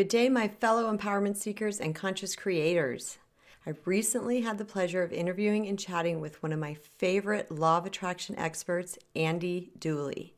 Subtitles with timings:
[0.00, 3.18] Good day, my fellow empowerment seekers and conscious creators.
[3.66, 7.76] I recently had the pleasure of interviewing and chatting with one of my favorite law
[7.76, 10.32] of attraction experts, Andy Dooley.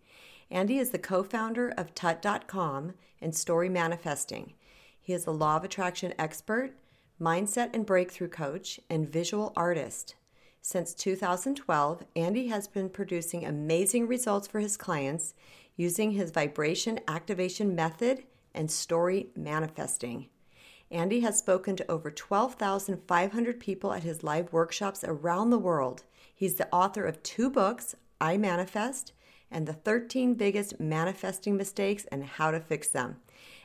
[0.50, 4.54] Andy is the co founder of Tut.com and Story Manifesting.
[5.00, 6.72] He is a law of attraction expert,
[7.20, 10.16] mindset and breakthrough coach, and visual artist.
[10.60, 15.34] Since 2012, Andy has been producing amazing results for his clients
[15.76, 18.24] using his vibration activation method
[18.54, 20.28] and story manifesting.
[20.90, 26.04] Andy has spoken to over 12,500 people at his live workshops around the world.
[26.34, 29.12] He's the author of two books, iManifest
[29.52, 33.16] and the 13 biggest manifesting mistakes and how to fix them.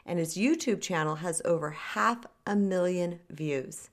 [0.06, 3.90] And his YouTube channel has over half a million views.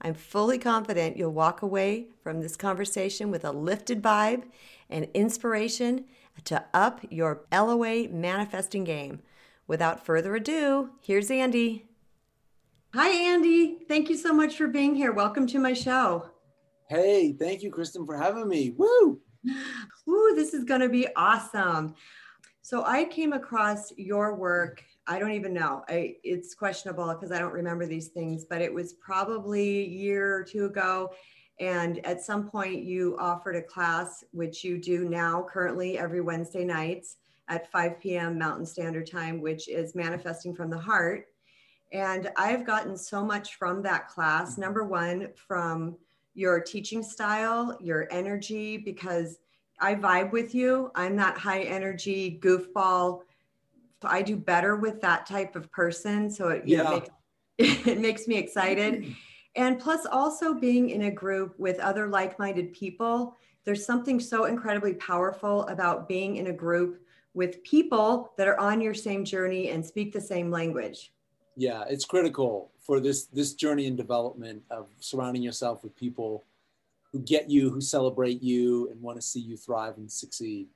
[0.00, 4.44] I'm fully confident you'll walk away from this conversation with a lifted vibe
[4.90, 6.04] and inspiration
[6.44, 9.22] to up your LOA manifesting game.
[9.68, 11.86] Without further ado, here's Andy.
[12.94, 13.78] Hi, Andy.
[13.88, 15.12] Thank you so much for being here.
[15.12, 16.30] Welcome to my show.
[16.88, 18.74] Hey, thank you, Kristen, for having me.
[18.76, 19.20] Woo!
[20.06, 21.96] Woo, this is going to be awesome.
[22.62, 24.84] So I came across your work.
[25.08, 25.82] I don't even know.
[25.88, 30.32] I, it's questionable because I don't remember these things, but it was probably a year
[30.36, 31.12] or two ago.
[31.58, 36.64] And at some point, you offered a class, which you do now currently every Wednesday
[36.64, 37.16] nights
[37.48, 38.38] at 5 p.m.
[38.38, 41.26] Mountain Standard Time, which is Manifesting from the Heart.
[41.92, 44.52] And I've gotten so much from that class.
[44.52, 44.60] Mm-hmm.
[44.60, 45.96] Number one, from
[46.34, 49.38] your teaching style, your energy, because
[49.78, 50.90] I vibe with you.
[50.94, 53.20] I'm that high energy goofball.
[54.02, 56.30] I do better with that type of person.
[56.30, 56.82] So it, yeah.
[56.82, 57.10] know, makes,
[57.86, 59.14] it makes me excited.
[59.54, 64.44] And plus, also being in a group with other like minded people, there's something so
[64.44, 67.00] incredibly powerful about being in a group
[67.36, 71.12] with people that are on your same journey and speak the same language.
[71.54, 76.44] Yeah, it's critical for this this journey and development of surrounding yourself with people
[77.12, 80.68] who get you, who celebrate you, and want to see you thrive and succeed.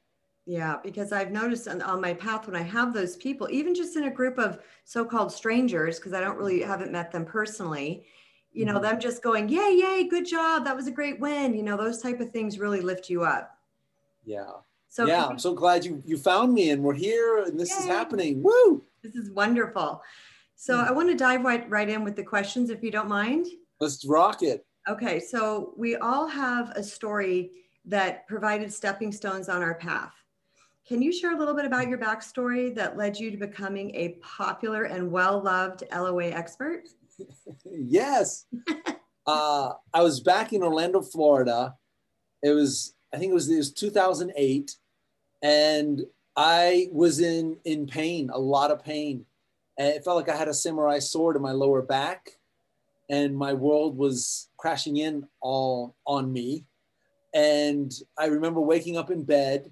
[0.46, 3.96] Yeah, because I've noticed on, on my path when I have those people, even just
[3.96, 8.04] in a group of so-called strangers, because I don't really haven't met them personally,
[8.52, 8.82] you know, mm-hmm.
[8.82, 11.54] them just going, yay, yay, good job, that was a great win.
[11.54, 13.56] You know, those type of things really lift you up.
[14.24, 14.52] Yeah.
[14.90, 17.76] So yeah, I'm so glad you you found me and we're here and this yay.
[17.76, 18.42] is happening.
[18.42, 18.84] Woo!
[19.02, 20.02] This is wonderful.
[20.56, 20.88] So mm-hmm.
[20.88, 23.46] I want to dive right right in with the questions if you don't mind.
[23.80, 24.66] Let's rock it.
[24.88, 27.52] Okay, so we all have a story
[27.84, 30.12] that provided stepping stones on our path.
[30.86, 34.16] Can you share a little bit about your backstory that led you to becoming a
[34.22, 36.88] popular and well loved LOA expert?
[37.64, 38.46] yes.
[39.26, 41.74] uh, I was back in Orlando, Florida.
[42.42, 44.76] It was, I think it was, it was 2008.
[45.42, 46.04] And
[46.36, 49.24] I was in, in pain, a lot of pain.
[49.78, 52.32] And it felt like I had a samurai sword in my lower back
[53.10, 56.64] and my world was crashing in all on me.
[57.34, 59.70] And I remember waking up in bed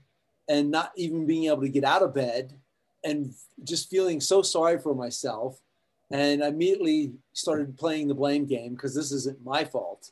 [0.49, 2.53] and not even being able to get out of bed
[3.05, 3.33] and
[3.63, 5.61] just feeling so sorry for myself.
[6.11, 10.11] And I immediately started playing the blame game because this isn't my fault.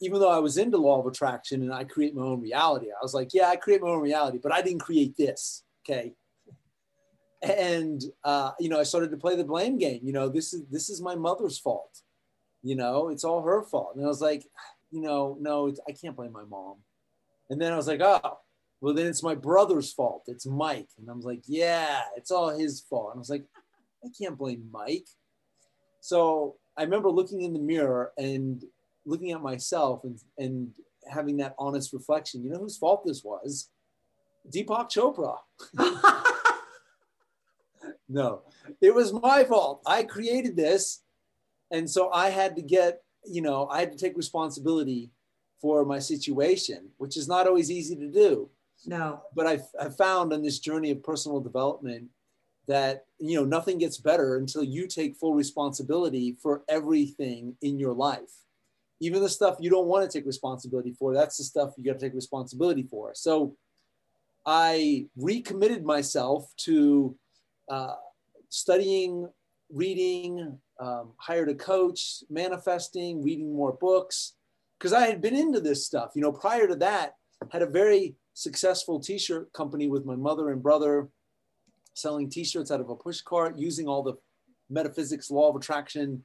[0.00, 3.02] Even though I was into law of attraction and I create my own reality, I
[3.02, 5.64] was like, yeah, I create my own reality, but I didn't create this.
[5.84, 6.14] Okay.
[7.42, 10.00] And uh, you know, I started to play the blame game.
[10.02, 12.02] You know, this is this is my mother's fault
[12.62, 13.92] you know, it's all her fault.
[13.96, 14.44] And I was like,
[14.90, 16.76] you know, no, I can't blame my mom.
[17.48, 18.38] And then I was like, oh,
[18.80, 20.24] well, then it's my brother's fault.
[20.26, 20.88] It's Mike.
[20.98, 23.10] And I was like, yeah, it's all his fault.
[23.12, 23.44] And I was like,
[24.04, 25.08] I can't blame Mike.
[26.00, 28.62] So I remember looking in the mirror and
[29.10, 30.70] looking at myself and, and
[31.10, 32.42] having that honest reflection.
[32.42, 33.68] You know whose fault this was?
[34.50, 35.38] Deepak Chopra.
[38.08, 38.42] no,
[38.80, 39.82] it was my fault.
[39.86, 41.02] I created this
[41.70, 45.10] and so I had to get, you know, I had to take responsibility
[45.60, 48.48] for my situation, which is not always easy to do.
[48.86, 49.22] No.
[49.34, 52.08] But I've, I've found on this journey of personal development
[52.66, 57.92] that, you know, nothing gets better until you take full responsibility for everything in your
[57.92, 58.44] life.
[59.00, 61.98] Even the stuff you don't want to take responsibility for, that's the stuff you got
[61.98, 63.12] to take responsibility for.
[63.14, 63.56] So
[64.46, 67.16] I recommitted myself to
[67.68, 67.94] uh,
[68.50, 69.28] studying,
[69.72, 74.34] reading, um, hired a coach, manifesting, reading more books,
[74.78, 76.12] because I had been into this stuff.
[76.14, 77.14] You know, prior to that,
[77.50, 81.08] had a very successful t-shirt company with my mother and brother,
[81.94, 84.14] selling t-shirts out of a push cart, using all the
[84.68, 86.22] metaphysics, law of attraction,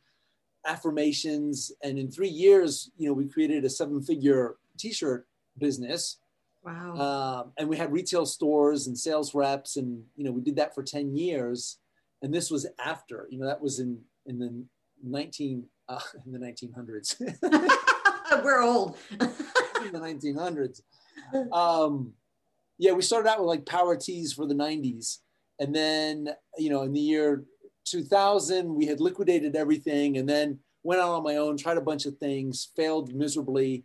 [0.66, 5.28] affirmations, and in three years, you know, we created a seven-figure t-shirt
[5.58, 6.18] business.
[6.64, 6.96] Wow.
[6.96, 10.74] Um, and we had retail stores and sales reps, and you know, we did that
[10.74, 11.78] for ten years
[12.26, 13.28] and this was after.
[13.30, 14.66] You know, that was in in the
[15.04, 17.22] 19 uh, in the 1900s.
[18.44, 18.98] We're old.
[19.12, 20.82] in the 1900s.
[21.54, 22.14] Um,
[22.78, 25.20] yeah, we started out with like power tees for the 90s,
[25.60, 27.46] and then you know in the year
[27.86, 32.06] 2000 we had liquidated everything, and then went out on my own, tried a bunch
[32.06, 33.84] of things, failed miserably,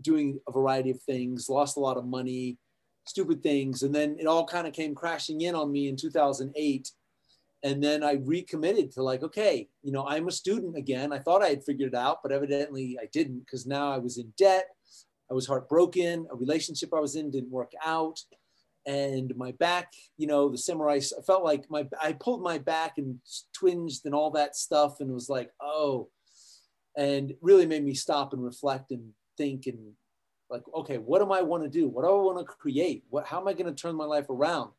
[0.00, 2.58] doing a variety of things, lost a lot of money,
[3.06, 6.90] stupid things, and then it all kind of came crashing in on me in 2008
[7.62, 11.12] and then I recommitted to like, okay, you know, I'm a student again.
[11.12, 14.18] I thought I had figured it out, but evidently I didn't because now I was
[14.18, 14.68] in debt.
[15.30, 16.26] I was heartbroken.
[16.30, 18.20] A relationship I was in didn't work out.
[18.86, 22.98] And my back, you know, the samurai, I felt like my, I pulled my back
[22.98, 23.18] and
[23.52, 25.00] twinged and all that stuff.
[25.00, 26.08] And was like, oh,
[26.96, 29.78] and really made me stop and reflect and think and
[30.48, 31.88] like, okay, what do I want to do?
[31.88, 33.04] What do I want to create?
[33.10, 34.70] What, how am I going to turn my life around?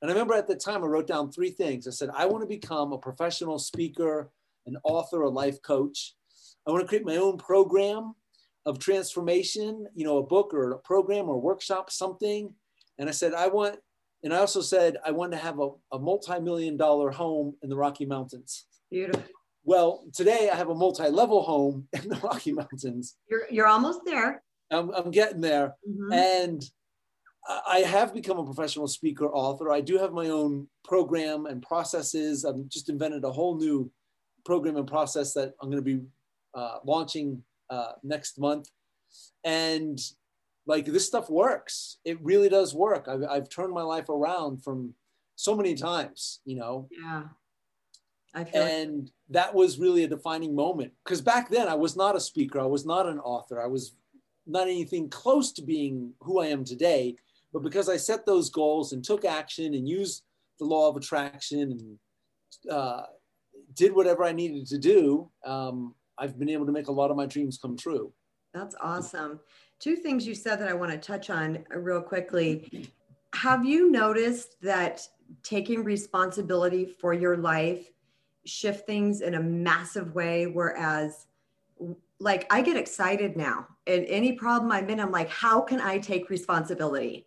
[0.00, 1.86] And I remember at the time I wrote down three things.
[1.86, 4.30] I said, I want to become a professional speaker,
[4.66, 6.14] an author, a life coach.
[6.66, 8.14] I want to create my own program
[8.64, 12.54] of transformation, you know, a book or a program or a workshop, something.
[13.00, 13.76] And I said, I want,
[14.22, 17.76] and I also said, I want to have a, a multi-million dollar home in the
[17.76, 18.66] Rocky Mountains.
[18.90, 19.24] Beautiful.
[19.64, 23.16] Well, today I have a multi-level home in the Rocky Mountains.
[23.28, 24.42] You're, you're almost there.
[24.70, 25.74] I'm, I'm getting there.
[25.88, 26.12] Mm-hmm.
[26.12, 26.62] And
[27.66, 29.72] I have become a professional speaker, author.
[29.72, 32.44] I do have my own program and processes.
[32.44, 33.90] I've just invented a whole new
[34.44, 36.02] program and process that I'm going to be
[36.54, 38.68] uh, launching uh, next month.
[39.42, 39.98] And
[40.70, 41.98] like this stuff works.
[42.04, 43.08] It really does work.
[43.08, 44.94] I've, I've turned my life around from
[45.36, 46.88] so many times, you know?
[46.90, 47.24] Yeah.
[48.54, 52.20] and like- that was really a defining moment because back then I was not a
[52.20, 52.60] speaker.
[52.60, 53.60] I was not an author.
[53.60, 53.94] I was
[54.46, 57.16] not anything close to being who I am today
[57.52, 60.22] but because I set those goals and took action and used
[60.58, 61.98] the law of attraction and
[62.70, 63.02] uh,
[63.74, 67.16] did whatever I needed to do, um, I've been able to make a lot of
[67.16, 68.12] my dreams come true.
[68.54, 69.40] That's awesome.
[69.80, 72.88] Two things you said that I want to touch on uh, real quickly.
[73.34, 75.06] Have you noticed that
[75.42, 77.90] taking responsibility for your life
[78.44, 80.46] shift things in a massive way?
[80.46, 81.26] Whereas,
[82.18, 85.98] like, I get excited now, and any problem I'm in, I'm like, how can I
[85.98, 87.26] take responsibility?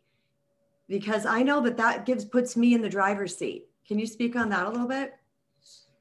[0.87, 3.65] because I know that that gives puts me in the driver's seat.
[3.87, 5.13] Can you speak on that a little bit?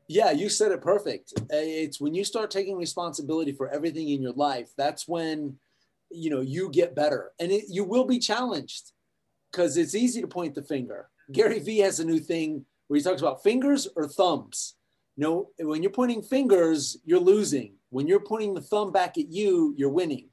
[0.08, 1.32] Yeah, you said it perfect.
[1.50, 5.56] It's when you start taking responsibility for everything in your life, that's when
[6.14, 8.92] you know you get better and it, you will be challenged
[9.50, 11.08] because it's easy to point the finger.
[11.24, 11.32] Mm-hmm.
[11.32, 14.74] Gary Vee has a new thing where he talks about fingers or thumbs.
[15.16, 17.74] You know, when you're pointing fingers, you're losing.
[17.90, 20.30] When you're pointing the thumb back at you, you're winning.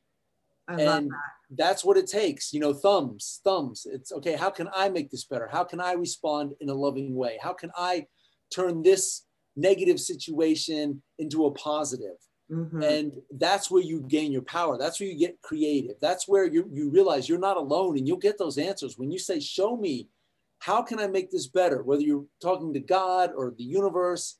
[0.69, 4.49] I and love that that's what it takes you know thumbs thumbs it's okay how
[4.49, 7.71] can i make this better how can i respond in a loving way how can
[7.75, 8.05] i
[8.53, 12.17] turn this negative situation into a positive
[12.51, 12.81] mm-hmm.
[12.81, 16.69] and that's where you gain your power that's where you get creative that's where you,
[16.72, 20.07] you realize you're not alone and you'll get those answers when you say show me
[20.60, 24.40] how can i make this better whether you're talking to god or the universe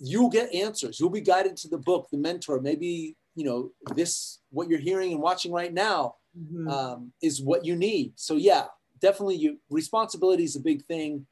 [0.00, 4.40] you'll get answers you'll be guided to the book the mentor maybe you know this
[4.50, 6.68] what you're hearing and watching right now mm-hmm.
[6.68, 8.12] um, is what you need.
[8.16, 8.66] So yeah,
[9.00, 11.26] definitely you responsibility is a big thing.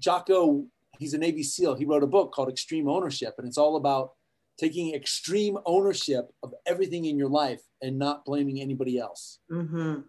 [0.00, 0.66] Jocko,
[0.98, 1.74] he's a Navy SEAL.
[1.74, 4.12] He wrote a book called Extreme Ownership, and it's all about
[4.58, 9.40] taking extreme ownership of everything in your life and not blaming anybody else.
[9.50, 10.00] Mm-hmm.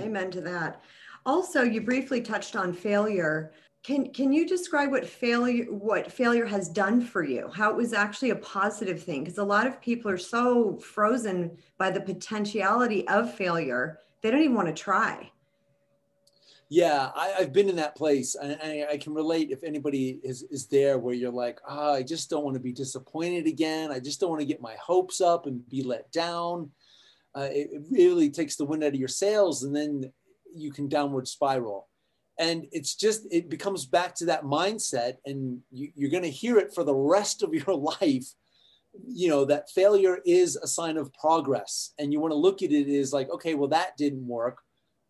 [0.00, 0.82] Amen to that.
[1.24, 3.52] Also, you briefly touched on failure.
[3.82, 7.50] Can can you describe what failure what failure has done for you?
[7.52, 9.24] How it was actually a positive thing?
[9.24, 14.40] Because a lot of people are so frozen by the potentiality of failure, they don't
[14.40, 15.30] even want to try.
[16.68, 20.42] Yeah, I, have been in that place, and I, I, can relate if anybody is
[20.50, 23.92] is there where you're like, oh, I just don't want to be disappointed again.
[23.92, 26.72] I just don't want to get my hopes up and be let down.
[27.36, 30.12] Uh, it, it really takes the wind out of your sails, and then
[30.52, 31.88] you can downward spiral
[32.38, 36.58] and it's just it becomes back to that mindset and you, you're going to hear
[36.58, 38.26] it for the rest of your life
[39.06, 42.72] you know that failure is a sign of progress and you want to look at
[42.72, 44.58] it as like okay well that didn't work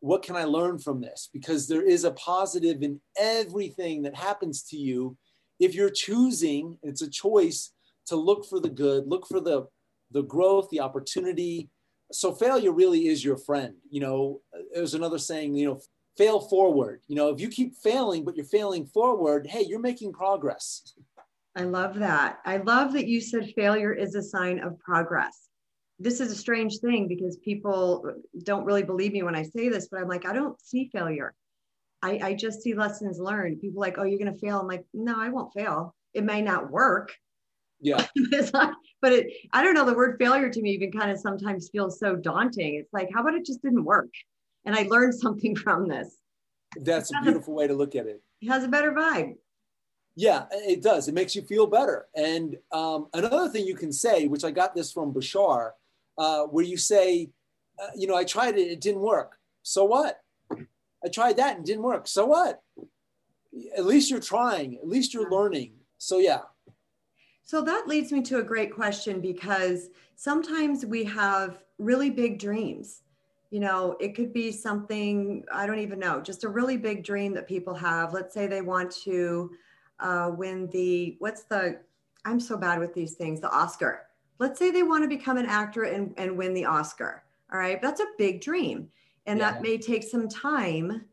[0.07, 4.63] what can i learn from this because there is a positive in everything that happens
[4.63, 5.17] to you
[5.61, 7.73] if you're choosing it's a choice
[8.07, 9.67] to look for the good look for the
[10.13, 11.69] the growth the opportunity
[12.13, 14.41] so failure really is your friend you know
[14.73, 15.81] there's another saying you know
[16.17, 17.03] fail forward.
[17.09, 20.95] You know, if you keep failing, but you're failing forward, hey, you're making progress.
[21.55, 22.41] I love that.
[22.45, 25.46] I love that you said failure is a sign of progress.
[25.99, 28.13] This is a strange thing because people
[28.43, 31.35] don't really believe me when I say this, but I'm like, I don't see failure.
[32.03, 33.61] I, I just see lessons learned.
[33.61, 34.61] People like, oh, you're going to fail.
[34.61, 35.95] I'm like, no, I won't fail.
[36.13, 37.15] It may not work.
[37.81, 38.07] Yeah.
[38.53, 41.99] but it, I don't know, the word failure to me even kind of sometimes feels
[41.99, 42.75] so daunting.
[42.77, 44.11] It's like, how about it just didn't work?
[44.65, 46.17] And I learned something from this.
[46.79, 48.23] That's a beautiful way to look at it.
[48.43, 49.35] It has a better vibe.
[50.15, 51.09] Yeah, it does.
[51.09, 52.07] It makes you feel better.
[52.15, 55.73] And um, another thing you can say, which I got this from Bashar,
[56.19, 57.31] uh, where you say,
[57.83, 59.39] uh, you know, I tried it, it didn't work.
[59.63, 60.21] So what?
[60.51, 62.09] I tried that and didn't work.
[62.09, 62.63] So what?
[63.77, 64.77] At least you're trying.
[64.77, 65.75] At least you're learning.
[65.99, 66.41] So yeah.
[67.43, 73.03] So that leads me to a great question because sometimes we have really big dreams.
[73.51, 77.33] You know, it could be something, I don't even know, just a really big dream
[77.35, 78.13] that people have.
[78.13, 79.53] Let's say they want to
[80.01, 81.79] uh, win the, what's the,
[82.25, 84.03] I'm so bad with these things, the Oscar.
[84.39, 87.25] Let's say they want to become an actor and, and win the Oscar.
[87.53, 87.81] All right.
[87.81, 88.89] That's a big dream.
[89.27, 89.53] And yeah.
[89.53, 91.05] that may take some time.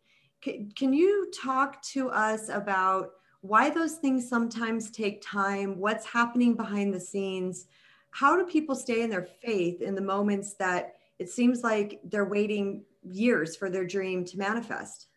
[0.41, 3.11] Can, can you talk to us about
[3.41, 5.77] why those things sometimes take time?
[5.77, 7.67] What's happening behind the scenes?
[8.11, 12.25] How do people stay in their faith in the moments that it seems like they're
[12.25, 15.07] waiting years for their dream to manifest?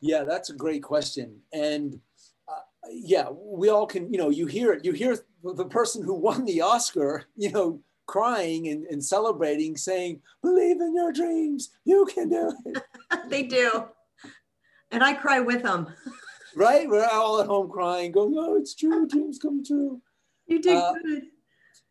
[0.00, 1.40] Yeah, that's a great question.
[1.52, 2.00] And
[2.48, 6.14] uh, yeah, we all can, you know, you hear it, you hear the person who
[6.14, 12.06] won the Oscar, you know, crying and, and celebrating, saying, believe in your dreams, you
[12.06, 12.82] can do it.
[13.28, 13.86] they do.
[14.90, 15.88] And I cry with them.
[16.54, 16.88] right?
[16.88, 20.02] We're all at home crying, going, oh, it's true, dreams come true.
[20.46, 21.22] You did uh, good.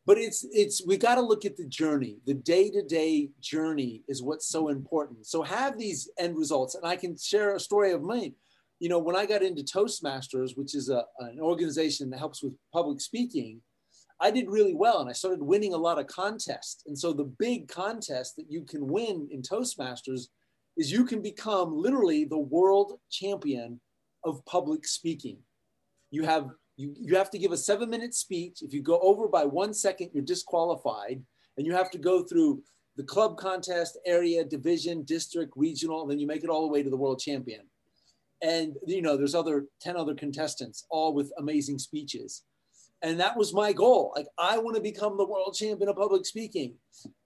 [0.05, 2.17] But it's it's we got to look at the journey.
[2.25, 5.27] The day-to-day journey is what's so important.
[5.27, 6.75] So have these end results.
[6.75, 8.33] And I can share a story of mine.
[8.81, 12.53] You know, when I got into Toastmasters, which is a, an organization that helps with
[12.73, 13.61] public speaking,
[14.19, 16.81] I did really well and I started winning a lot of contests.
[16.87, 20.29] And so the big contest that you can win in Toastmasters
[20.77, 23.79] is you can become literally the world champion
[24.25, 25.37] of public speaking.
[26.09, 28.63] You have you, you have to give a seven minute speech.
[28.63, 31.21] If you go over by one second, you're disqualified.
[31.57, 32.63] And you have to go through
[32.95, 36.81] the club contest, area, division, district, regional, and then you make it all the way
[36.81, 37.61] to the world champion.
[38.41, 42.43] And you know, there's other 10 other contestants, all with amazing speeches.
[43.03, 44.13] And that was my goal.
[44.15, 46.75] Like i want to become the world champion of public speaking.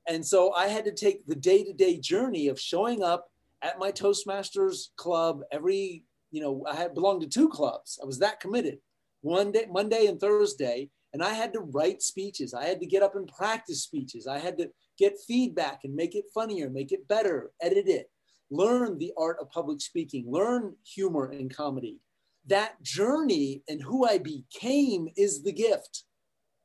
[0.08, 3.30] And so i had to take the day-to-day journey of showing up
[3.62, 8.00] at my toastmasters club every you know i had belonged to two clubs.
[8.02, 8.80] I was that committed.
[9.22, 12.54] One day monday and thursday and i had to write speeches.
[12.54, 14.28] I had to get up and practice speeches.
[14.28, 18.10] I had to get feedback and make it funnier make it better edit it
[18.52, 22.00] learn the art of public speaking learn humor and comedy
[22.48, 26.04] that journey and who I became is the gift.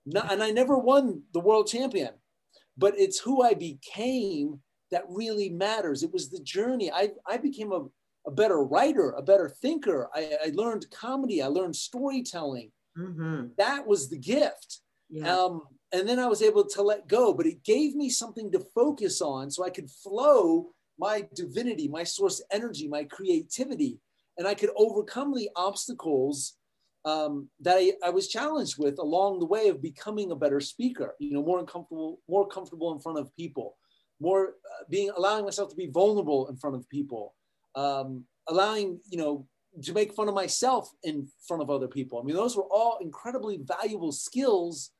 [0.06, 2.10] and I never won the world champion,
[2.76, 4.60] but it's who I became
[4.90, 6.02] that really matters.
[6.02, 6.90] It was the journey.
[6.90, 7.86] I, I became a,
[8.26, 10.08] a better writer, a better thinker.
[10.14, 12.72] I, I learned comedy, I learned storytelling.
[12.98, 13.48] Mm-hmm.
[13.56, 14.80] That was the gift.
[15.08, 15.34] Yeah.
[15.34, 18.60] Um, and then I was able to let go, but it gave me something to
[18.74, 23.98] focus on so I could flow my divinity, my source energy, my creativity
[24.40, 26.56] and I could overcome the obstacles
[27.04, 31.14] um, that I, I, was challenged with along the way of becoming a better speaker.
[31.18, 33.76] You know, more uncomfortable, more comfortable in front of people,
[34.18, 37.34] more uh, being allowing myself to be vulnerable in front of people,
[37.74, 39.46] um, allowing you know
[39.82, 42.18] to make fun of myself in front of other people.
[42.18, 44.90] I mean, those were all incredibly valuable skills.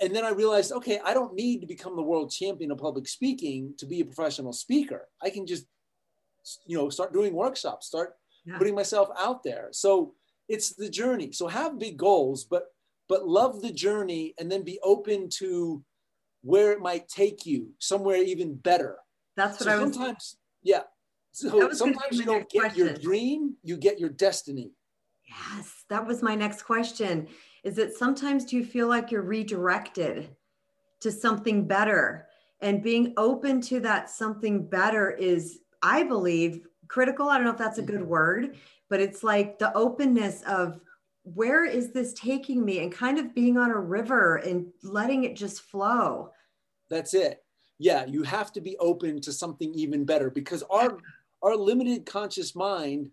[0.00, 3.06] And then I realized, okay, I don't need to become the world champion of public
[3.06, 5.08] speaking to be a professional speaker.
[5.22, 5.66] I can just,
[6.66, 8.14] you know, start doing workshops, start
[8.46, 8.56] yeah.
[8.56, 9.68] putting myself out there.
[9.72, 10.14] So
[10.48, 11.32] it's the journey.
[11.32, 12.64] So have big goals, but
[13.08, 15.82] but love the journey and then be open to
[16.42, 18.96] where it might take you somewhere even better.
[19.36, 20.82] That's what so I was sometimes yeah.
[21.32, 22.86] So sometimes you don't get question.
[22.86, 24.72] your dream, you get your destiny.
[25.28, 27.28] Yes, that was my next question.
[27.64, 30.30] Is that sometimes do you feel like you're redirected
[31.00, 32.26] to something better?
[32.60, 37.28] And being open to that something better is, I believe, critical.
[37.28, 38.08] I don't know if that's a good mm-hmm.
[38.08, 38.56] word,
[38.88, 40.80] but it's like the openness of
[41.22, 45.36] where is this taking me and kind of being on a river and letting it
[45.36, 46.30] just flow.
[46.88, 47.42] That's it.
[47.78, 50.98] Yeah, you have to be open to something even better because our
[51.42, 53.10] our limited conscious mind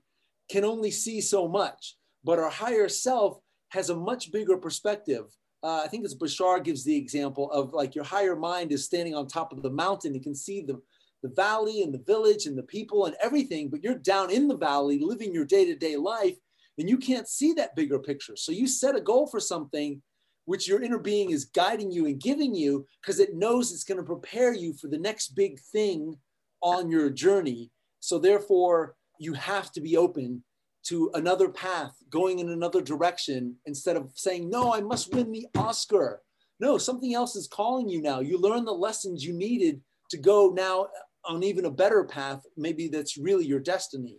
[0.50, 5.26] can only see so much, but our higher self has a much bigger perspective.
[5.64, 9.16] Uh, I think it's Bashar gives the example of like your higher mind is standing
[9.16, 10.14] on top of the mountain.
[10.14, 10.80] You can see the
[11.24, 14.56] the valley and the village and the people and everything, but you're down in the
[14.56, 16.38] valley living your day to day life
[16.78, 18.36] and you can't see that bigger picture.
[18.36, 20.02] So you set a goal for something
[20.46, 23.98] which your inner being is guiding you and giving you because it knows it's going
[23.98, 26.16] to prepare you for the next big thing
[26.62, 27.72] on your journey.
[28.00, 30.44] So therefore, you have to be open
[30.88, 35.48] to another path, going in another direction instead of saying, no, I must win the
[35.56, 36.22] Oscar.
[36.60, 38.20] No, something else is calling you now.
[38.20, 40.88] You learn the lessons you needed to go now
[41.26, 42.42] on even a better path.
[42.56, 44.18] Maybe that's really your destiny.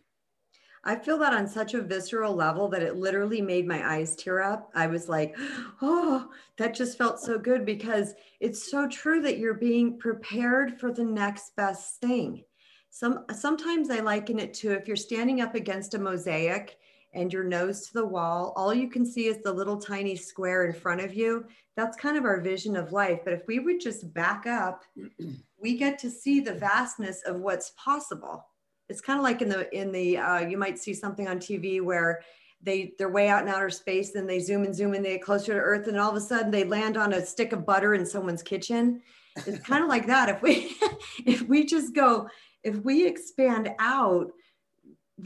[0.84, 4.40] I feel that on such a visceral level that it literally made my eyes tear
[4.40, 4.70] up.
[4.75, 5.37] I was like,
[5.82, 10.92] oh, that just felt so good because it's so true that you're being prepared for
[10.92, 12.44] the next best thing.
[12.90, 16.78] Some sometimes I liken it to if you're standing up against a mosaic
[17.14, 20.66] and your nose to the wall, all you can see is the little tiny square
[20.66, 21.47] in front of you.
[21.76, 23.21] That's kind of our vision of life.
[23.25, 24.85] But if we would just back up,
[25.61, 28.45] we get to see the vastness of what's possible
[28.88, 31.83] it's kind of like in the in the uh, you might see something on TV
[31.83, 32.21] where
[32.62, 35.23] they they're way out in outer space, then they zoom and zoom and they get
[35.23, 37.95] closer to Earth, and all of a sudden they land on a stick of butter
[37.95, 39.02] in someone's kitchen.
[39.47, 40.28] It's kind of like that.
[40.28, 40.76] If we
[41.26, 42.28] if we just go,
[42.68, 44.30] if we expand out,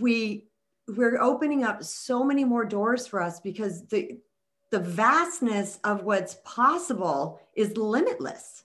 [0.00, 0.46] we
[0.88, 4.18] we're opening up so many more doors for us because the
[4.70, 8.64] the vastness of what's possible is limitless.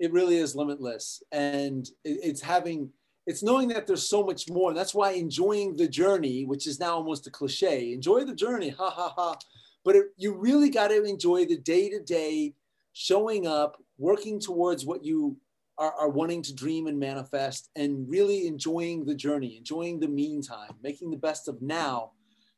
[0.00, 2.90] It really is limitless, and it's having
[3.26, 4.72] it's knowing that there's so much more.
[4.72, 8.90] That's why enjoying the journey, which is now almost a cliche, enjoy the journey, ha
[8.90, 9.36] ha ha.
[9.84, 12.54] But it, you really got to enjoy the day to day
[12.92, 15.36] showing up, working towards what you
[15.78, 20.70] are, are, wanting to dream and manifest, and really enjoying the journey, enjoying the meantime,
[20.82, 22.12] making the best of now.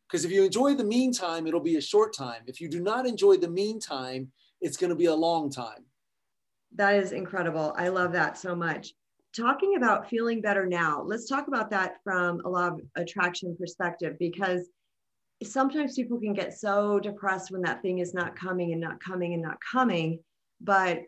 [0.07, 2.43] Because if you enjoy the meantime, it'll be a short time.
[2.47, 5.85] If you do not enjoy the meantime, it's going to be a long time.
[6.77, 7.75] That is incredible.
[7.77, 8.93] I love that so much
[9.37, 14.17] talking about feeling better now, let's talk about that from a law of attraction perspective
[14.19, 14.69] because
[15.43, 19.35] sometimes people can get so depressed when that thing is not coming and not coming
[19.35, 20.19] and not coming.
[20.61, 21.03] But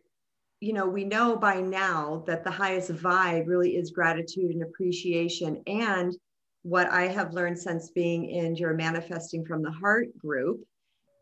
[0.60, 5.62] you know, we know by now that the highest vibe really is gratitude and appreciation.
[5.66, 6.14] And
[6.62, 10.60] what I have learned since being in your manifesting from the heart group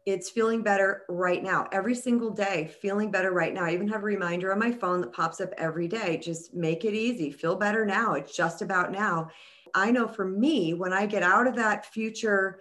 [0.09, 4.01] it's feeling better right now every single day feeling better right now i even have
[4.01, 7.55] a reminder on my phone that pops up every day just make it easy feel
[7.55, 9.29] better now it's just about now
[9.75, 12.61] i know for me when i get out of that future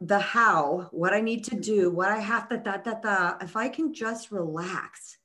[0.00, 3.54] the how what i need to do what i have to da, da, da, if
[3.54, 5.17] i can just relax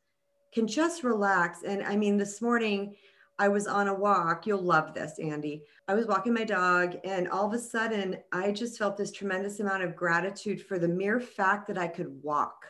[0.53, 2.95] can just relax and i mean this morning
[3.39, 4.45] I was on a walk.
[4.45, 5.63] You'll love this, Andy.
[5.87, 9.59] I was walking my dog, and all of a sudden, I just felt this tremendous
[9.59, 12.65] amount of gratitude for the mere fact that I could walk.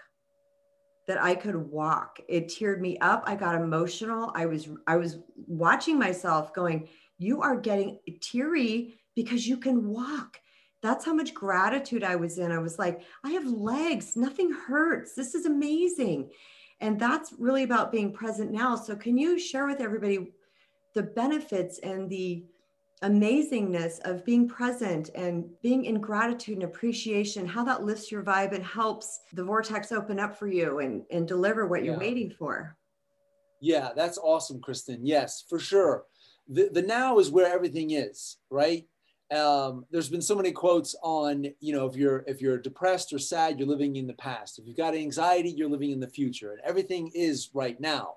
[1.07, 2.19] That I could walk.
[2.29, 3.23] It teared me up.
[3.25, 4.31] I got emotional.
[4.35, 10.39] I was I was watching myself going, "You are getting teary because you can walk."
[10.81, 12.53] That's how much gratitude I was in.
[12.53, 14.15] I was like, "I have legs.
[14.15, 15.13] Nothing hurts.
[15.13, 16.31] This is amazing."
[16.81, 18.75] And that's really about being present now.
[18.75, 20.33] So, can you share with everybody
[20.93, 22.45] the benefits and the
[23.03, 28.53] amazingness of being present and being in gratitude and appreciation, how that lifts your vibe
[28.53, 32.77] and helps the vortex open up for you and, and deliver what you're waiting for.
[33.59, 35.05] Yeah, that's awesome, Kristen.
[35.05, 36.05] Yes, for sure.
[36.47, 38.85] The, the now is where everything is, right?
[39.31, 43.19] Um, there's been so many quotes on, you know, if you're if you're depressed or
[43.19, 44.59] sad, you're living in the past.
[44.59, 48.15] If you've got anxiety, you're living in the future, and everything is right now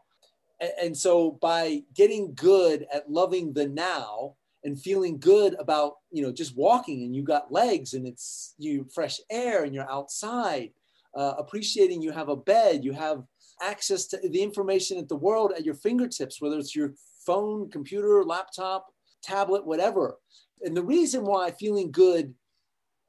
[0.82, 6.32] and so by getting good at loving the now and feeling good about you know
[6.32, 10.70] just walking and you got legs and it's you fresh air and you're outside
[11.14, 13.22] uh, appreciating you have a bed you have
[13.62, 18.24] access to the information at the world at your fingertips whether it's your phone computer
[18.24, 18.86] laptop
[19.22, 20.16] tablet whatever
[20.62, 22.34] and the reason why feeling good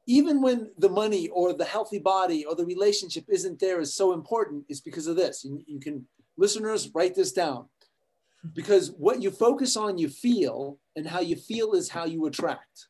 [0.06, 4.12] even when the money or the healthy body or the relationship isn't there is so
[4.12, 6.06] important is because of this you, you can
[6.38, 7.66] listeners, write this down
[8.54, 12.86] because what you focus on, you feel, and how you feel is how you attract.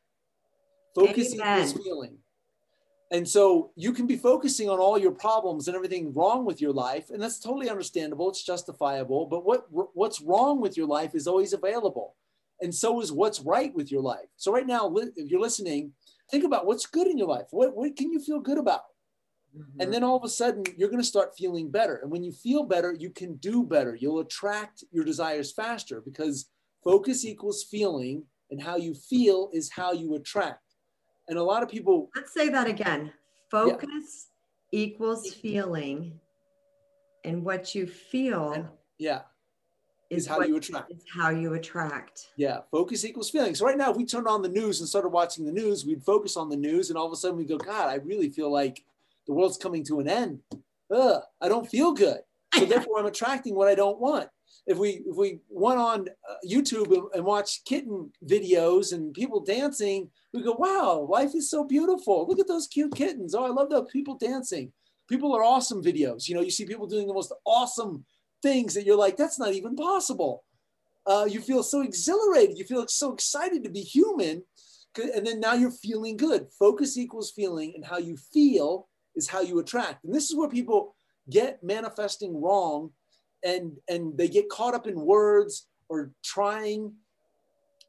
[0.95, 2.17] Focus equals feeling.
[3.11, 6.71] And so you can be focusing on all your problems and everything wrong with your
[6.71, 8.29] life, and that's totally understandable.
[8.29, 9.25] It's justifiable.
[9.25, 12.15] But what what's wrong with your life is always available,
[12.61, 14.27] and so is what's right with your life.
[14.37, 15.93] So right now, if you're listening,
[16.29, 17.47] think about what's good in your life.
[17.51, 18.81] What what can you feel good about?
[19.57, 19.81] Mm-hmm.
[19.81, 21.95] And then all of a sudden, you're going to start feeling better.
[21.97, 23.95] And when you feel better, you can do better.
[23.95, 26.49] You'll attract your desires faster because
[26.83, 30.63] focus equals feeling, and how you feel is how you attract.
[31.27, 32.09] And a lot of people.
[32.15, 33.11] Let's say that again
[33.51, 34.27] focus
[34.71, 34.79] yeah.
[34.81, 36.19] equals feeling,
[37.23, 38.51] and what you feel.
[38.51, 38.67] And,
[38.99, 39.21] yeah.
[40.09, 40.91] Is, how you attract.
[40.91, 42.29] Is how you attract.
[42.35, 43.53] Yeah, focus equals feeling.
[43.53, 46.03] So right now, if we turned on the news and started watching the news, we'd
[46.03, 48.51] focus on the news, and all of a sudden we go, God, I really feel
[48.51, 48.83] like
[49.27, 50.39] the world's coming to an end.
[50.91, 52.19] Ugh, I don't feel good.
[52.55, 54.29] So therefore, I'm attracting what I don't want.
[54.65, 59.39] if we if we went on uh, YouTube and, and watched kitten videos and people
[59.41, 62.27] dancing, we go, wow, life is so beautiful.
[62.27, 63.35] Look at those cute kittens.
[63.35, 64.71] Oh, I love those people dancing.
[65.07, 66.27] People are awesome videos.
[66.27, 68.05] You know, you see people doing the most awesome
[68.41, 70.43] things that you're like, that's not even possible.
[71.05, 72.57] Uh, you feel so exhilarated.
[72.57, 74.43] You feel so excited to be human.
[74.97, 76.47] And then now you're feeling good.
[76.57, 80.03] Focus equals feeling, and how you feel is how you attract.
[80.03, 80.95] And this is where people
[81.29, 82.91] get manifesting wrong
[83.43, 86.93] and and they get caught up in words or trying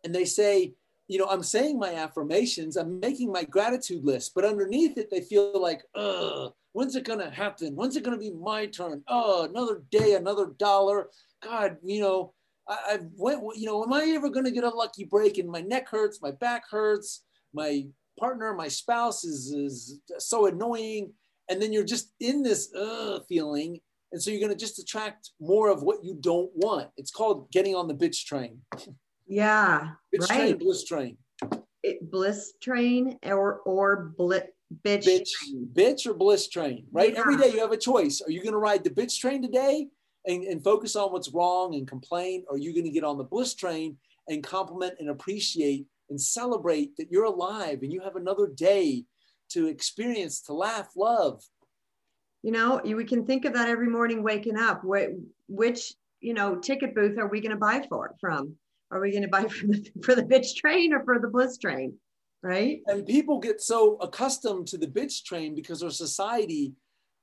[0.04, 0.74] and they say
[1.08, 5.20] you know i'm saying my affirmations i'm making my gratitude list but underneath it they
[5.20, 7.74] feel like Ugh, when's it gonna happen?
[7.74, 9.02] When's it gonna be my turn?
[9.09, 11.09] Oh another day another dollar.
[11.42, 12.35] God you know
[12.68, 15.62] i, I went you know am i ever gonna get a lucky break and my
[15.62, 17.87] neck hurts my back hurts my
[18.18, 21.14] partner my spouse is, is so annoying
[21.48, 23.80] and then you're just in this uh, feeling
[24.12, 26.88] and so you're going to just attract more of what you don't want.
[26.96, 28.61] It's called getting on the bitch train.
[29.26, 30.38] Yeah bitch right.
[30.38, 31.16] train bliss train.
[31.83, 34.48] It, bliss train or or blit
[34.85, 35.30] bitch bitch,
[35.72, 37.20] bitch or bliss train right yeah.
[37.20, 39.88] every day you have a choice are you going to ride the bitch train today
[40.26, 43.18] and, and focus on what's wrong and complain or are you going to get on
[43.18, 43.96] the bliss train
[44.28, 49.04] and compliment and appreciate and celebrate that you're alive and you have another day
[49.50, 51.42] to experience, to laugh, love.
[52.42, 54.83] You know, we can think of that every morning waking up.
[54.85, 55.11] What
[55.48, 58.54] which, you know, ticket booth are we going to buy for from?
[58.90, 61.59] Are we going to buy for the, for the bitch train or for the bliss
[61.59, 61.94] train?
[62.42, 62.81] Right.
[62.87, 66.72] And people get so accustomed to the bitch train because our society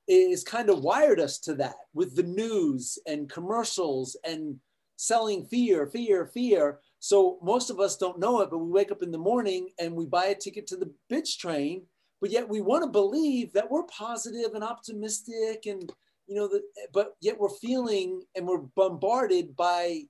[0.06, 4.56] is kind of wired us to that with the news and commercials and
[4.96, 6.78] selling fear, fear, fear.
[7.00, 9.94] So most of us don't know it, but we wake up in the morning and
[9.94, 11.82] we buy a ticket to the bitch train
[12.20, 15.92] but yet we want to believe that we're positive and optimistic and
[16.26, 20.00] you know the, but yet we're feeling and we're bombarded by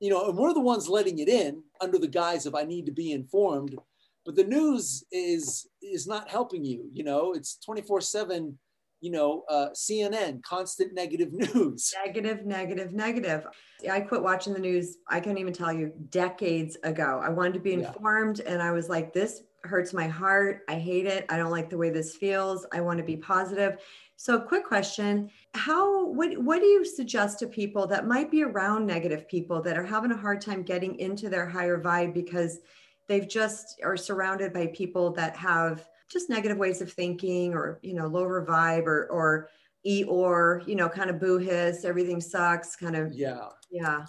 [0.00, 2.86] you know and we're the ones letting it in under the guise of i need
[2.86, 3.76] to be informed
[4.24, 8.58] but the news is is not helping you you know it's 24 7
[9.00, 13.46] you know uh, cnn constant negative news negative negative negative
[13.90, 17.60] i quit watching the news i can't even tell you decades ago i wanted to
[17.60, 18.52] be informed yeah.
[18.52, 20.62] and i was like this hurts my heart.
[20.68, 21.24] I hate it.
[21.28, 22.66] I don't like the way this feels.
[22.72, 23.78] I want to be positive.
[24.16, 28.86] So, quick question: How what what do you suggest to people that might be around
[28.86, 32.58] negative people that are having a hard time getting into their higher vibe because
[33.08, 37.94] they've just are surrounded by people that have just negative ways of thinking or you
[37.94, 39.48] know lower vibe or or
[39.84, 44.04] e or you know kind of boo hiss everything sucks kind of yeah yeah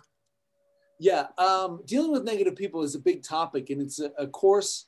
[1.00, 4.88] yeah um, dealing with negative people is a big topic and it's a, a course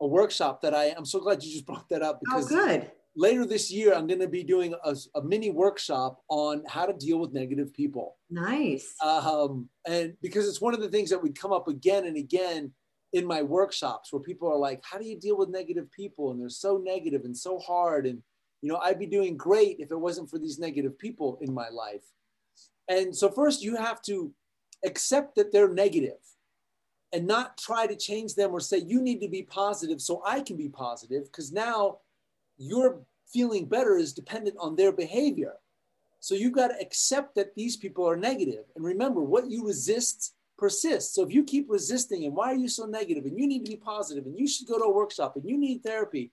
[0.00, 2.66] a workshop that I, I'm so glad you just brought that up oh, because oh,
[2.66, 2.90] good.
[3.16, 6.92] later this year, I'm going to be doing a, a, mini workshop on how to
[6.92, 8.16] deal with negative people.
[8.30, 8.94] Nice.
[9.02, 12.72] Um, and because it's one of the things that would come up again and again
[13.16, 16.30] in my workshops where people are like, how do you deal with negative people?
[16.30, 18.04] And they're so negative and so hard.
[18.06, 18.22] And,
[18.60, 21.70] you know, I'd be doing great if it wasn't for these negative people in my
[21.70, 22.04] life.
[22.88, 24.32] And so first you have to
[24.84, 26.18] accept that they're negative
[27.10, 30.40] and not try to change them or say you need to be positive so I
[30.40, 32.00] can be positive because now
[32.58, 33.00] your
[33.32, 35.54] feeling better is dependent on their behavior.
[36.20, 38.64] So you've got to accept that these people are negative.
[38.74, 41.14] And remember, what you resist persists.
[41.14, 43.70] So if you keep resisting and why are you so negative and you need to
[43.70, 46.32] be positive and you should go to a workshop and you need therapy,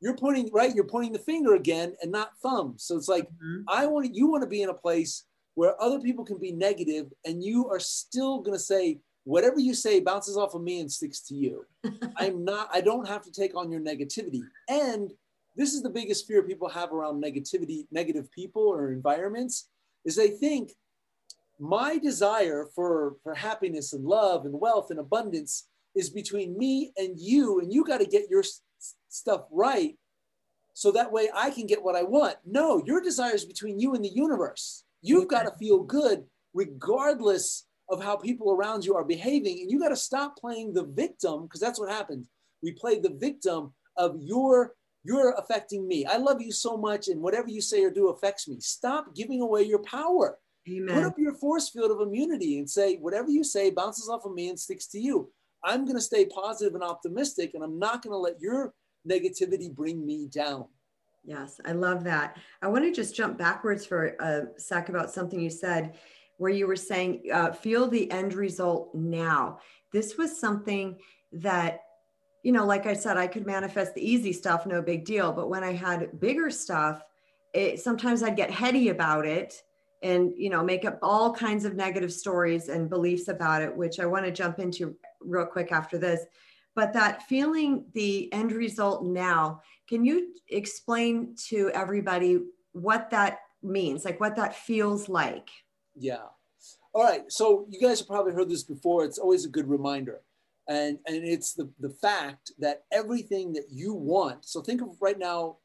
[0.00, 2.74] you're pointing right, you're pointing the finger again and not thumb.
[2.76, 3.62] So it's like mm-hmm.
[3.68, 5.24] I want you want to be in a place
[5.54, 9.74] where other people can be negative and you are still going to say whatever you
[9.74, 11.66] say bounces off of me and sticks to you.
[12.16, 14.42] I'm not, I don't have to take on your negativity.
[14.68, 15.10] And
[15.56, 19.68] this is the biggest fear people have around negativity, negative people or environments,
[20.04, 20.72] is they think
[21.58, 27.18] my desire for, for happiness and love and wealth and abundance is between me and
[27.18, 28.44] you, and you got to get your
[29.08, 29.96] stuff right
[30.74, 32.36] so that way I can get what I want.
[32.44, 34.84] No, your desire is between you and the universe.
[35.00, 39.60] You've got to feel good regardless of how people around you are behaving.
[39.60, 42.26] And you got to stop playing the victim because that's what happens.
[42.62, 44.74] We play the victim of your
[45.06, 46.04] you're affecting me.
[46.04, 48.58] I love you so much, and whatever you say or do affects me.
[48.58, 50.36] Stop giving away your power.
[50.68, 50.94] Amen.
[50.94, 54.34] Put up your force field of immunity and say, whatever you say bounces off of
[54.34, 55.30] me and sticks to you.
[55.62, 58.74] I'm going to stay positive and optimistic, and I'm not going to let your
[59.08, 60.66] negativity bring me down.
[61.24, 62.36] Yes, I love that.
[62.62, 65.94] I want to just jump backwards for a sec about something you said
[66.38, 69.58] where you were saying, uh, feel the end result now.
[69.92, 70.98] This was something
[71.32, 71.80] that,
[72.44, 75.32] you know, like I said, I could manifest the easy stuff, no big deal.
[75.32, 77.02] But when I had bigger stuff,
[77.54, 79.62] it, sometimes I'd get heady about it
[80.02, 83.98] and you know make up all kinds of negative stories and beliefs about it which
[83.98, 84.94] i want to jump into
[85.26, 86.24] real quick after this.
[86.74, 92.40] But that feeling the end result now can you explain to everybody
[92.72, 95.48] what that means like what that feels like?
[95.94, 96.26] Yeah.
[96.92, 100.20] All right so you guys have probably heard this before it's always a good reminder.
[100.68, 105.18] And and it's the the fact that everything that you want so think of right
[105.18, 105.56] now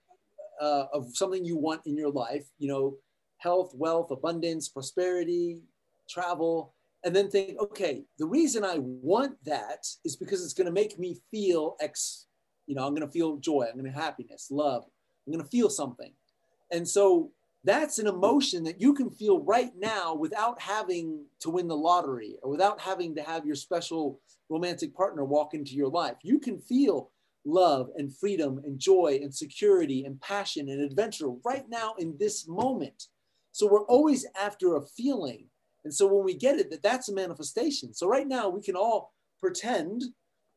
[0.61, 2.95] uh, of something you want in your life you know
[3.41, 5.59] health, wealth, abundance, prosperity,
[6.07, 10.71] travel, and then think, okay, the reason I want that is because it's going to
[10.71, 12.27] make me feel X,
[12.67, 14.83] you know, I'm going to feel joy, I'm going to happiness, love,
[15.25, 16.13] I'm going to feel something.
[16.71, 17.31] And so
[17.63, 22.37] that's an emotion that you can feel right now without having to win the lottery
[22.43, 26.17] or without having to have your special romantic partner walk into your life.
[26.21, 27.09] You can feel
[27.45, 32.47] love and freedom and joy and security and passion and adventure right now in this
[32.47, 33.07] moment.
[33.51, 35.47] So we're always after a feeling.
[35.83, 37.93] And so when we get it, that that's a manifestation.
[37.93, 40.03] So right now we can all pretend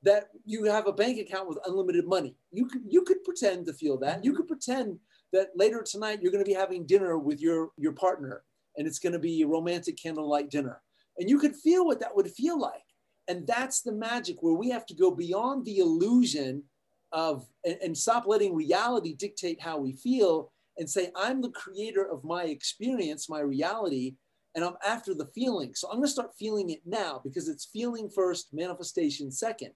[0.03, 2.37] that you have a bank account with unlimited money.
[2.53, 4.25] You could you could pretend to feel that.
[4.25, 4.99] You could pretend
[5.33, 8.45] that later tonight you're going to be having dinner with your your partner
[8.77, 10.81] and it's going to be a romantic candlelight dinner.
[11.19, 12.83] And you could feel what that would feel like.
[13.29, 16.65] And that's the magic where we have to go beyond the illusion
[17.13, 22.05] of and, and stop letting reality dictate how we feel and say, I'm the creator
[22.05, 24.15] of my experience, my reality,
[24.55, 25.75] and I'm after the feeling.
[25.75, 29.73] So I'm going to start feeling it now because it's feeling first, manifestation second.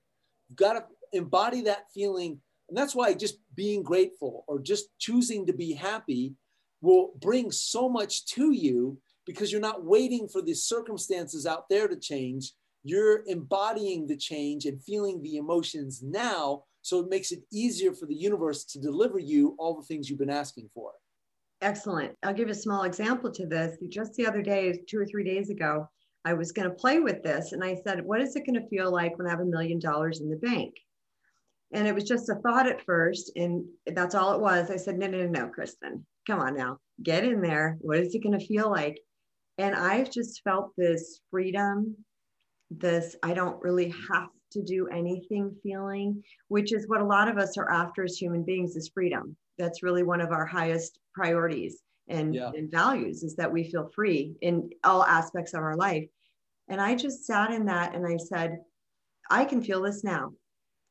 [0.48, 2.40] You've got to embody that feeling.
[2.68, 6.34] And that's why just being grateful or just choosing to be happy
[6.80, 11.88] will bring so much to you because you're not waiting for the circumstances out there
[11.88, 12.52] to change.
[12.84, 18.06] You're embodying the change and feeling the emotions now so it makes it easier for
[18.06, 20.92] the universe to deliver you all the things you've been asking for.
[21.60, 22.14] Excellent.
[22.22, 23.76] I'll give a small example to this.
[23.88, 25.88] Just the other day, two or three days ago,
[26.24, 28.68] I was going to play with this and I said, What is it going to
[28.68, 30.74] feel like when I have a million dollars in the bank?
[31.72, 33.32] And it was just a thought at first.
[33.36, 34.70] And that's all it was.
[34.70, 37.76] I said, No, no, no, no, Kristen, come on now, get in there.
[37.80, 38.98] What is it going to feel like?
[39.58, 41.96] And I've just felt this freedom,
[42.70, 47.38] this I don't really have to do anything feeling, which is what a lot of
[47.38, 49.36] us are after as human beings is freedom.
[49.58, 52.50] That's really one of our highest priorities and, yeah.
[52.54, 56.06] and values is that we feel free in all aspects of our life.
[56.68, 58.58] And I just sat in that and I said,
[59.30, 60.32] I can feel this now.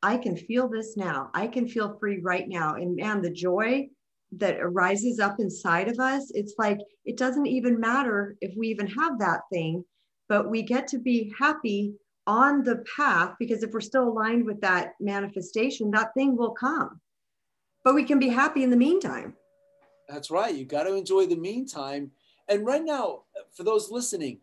[0.03, 1.31] I can feel this now.
[1.33, 2.75] I can feel free right now.
[2.75, 3.87] And man, the joy
[4.33, 8.87] that arises up inside of us, it's like it doesn't even matter if we even
[8.87, 9.83] have that thing,
[10.29, 11.93] but we get to be happy
[12.27, 16.99] on the path because if we're still aligned with that manifestation, that thing will come.
[17.83, 19.33] But we can be happy in the meantime.
[20.09, 20.53] That's right.
[20.53, 22.11] You got to enjoy the meantime.
[22.49, 23.23] And right now,
[23.55, 24.39] for those listening,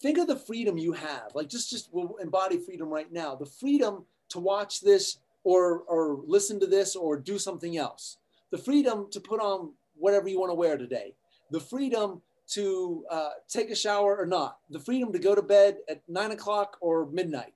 [0.00, 1.34] think of the freedom you have.
[1.34, 3.34] Like just just we'll embody freedom right now.
[3.34, 8.18] The freedom to watch this or or listen to this or do something else.
[8.50, 11.14] The freedom to put on whatever you want to wear today.
[11.50, 15.78] The freedom to uh, take a shower or not, the freedom to go to bed
[15.88, 17.54] at nine o'clock or midnight.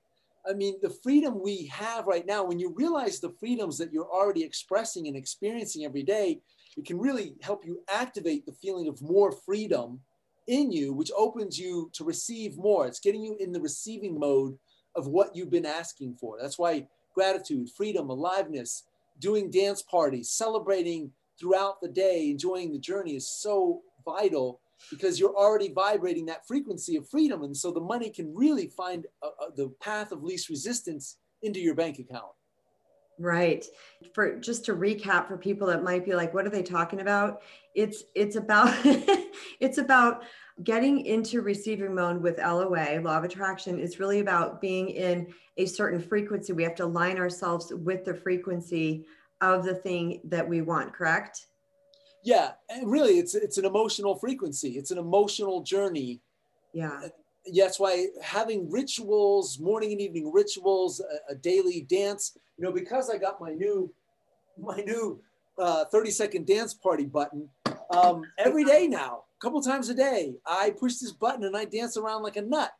[0.49, 4.09] I mean, the freedom we have right now, when you realize the freedoms that you're
[4.09, 6.39] already expressing and experiencing every day,
[6.77, 9.99] it can really help you activate the feeling of more freedom
[10.47, 12.87] in you, which opens you to receive more.
[12.87, 14.57] It's getting you in the receiving mode
[14.95, 16.37] of what you've been asking for.
[16.39, 18.83] That's why gratitude, freedom, aliveness,
[19.19, 25.35] doing dance parties, celebrating throughout the day, enjoying the journey is so vital because you're
[25.35, 27.43] already vibrating that frequency of freedom.
[27.43, 31.59] And so the money can really find a, a, the path of least resistance into
[31.59, 32.31] your bank account.
[33.19, 33.65] Right.
[34.13, 37.41] For just to recap for people that might be like, what are they talking about?
[37.73, 38.71] It's it's about
[39.59, 40.23] it's about
[40.63, 45.65] getting into receiving mode with LOA, law of attraction, is really about being in a
[45.65, 46.53] certain frequency.
[46.53, 49.05] We have to align ourselves with the frequency
[49.41, 51.47] of the thing that we want, correct?
[52.27, 54.71] Yeah and really it's it's an emotional frequency.
[54.77, 56.21] It's an emotional journey.
[56.73, 57.07] Yeah.
[57.55, 63.09] That's why having rituals morning and evening rituals a, a daily dance you know because
[63.09, 63.93] i got my new
[64.59, 65.21] my new
[65.57, 67.47] uh, 30 second dance party button
[67.91, 71.63] um, every day now a couple times a day i push this button and i
[71.63, 72.71] dance around like a nut.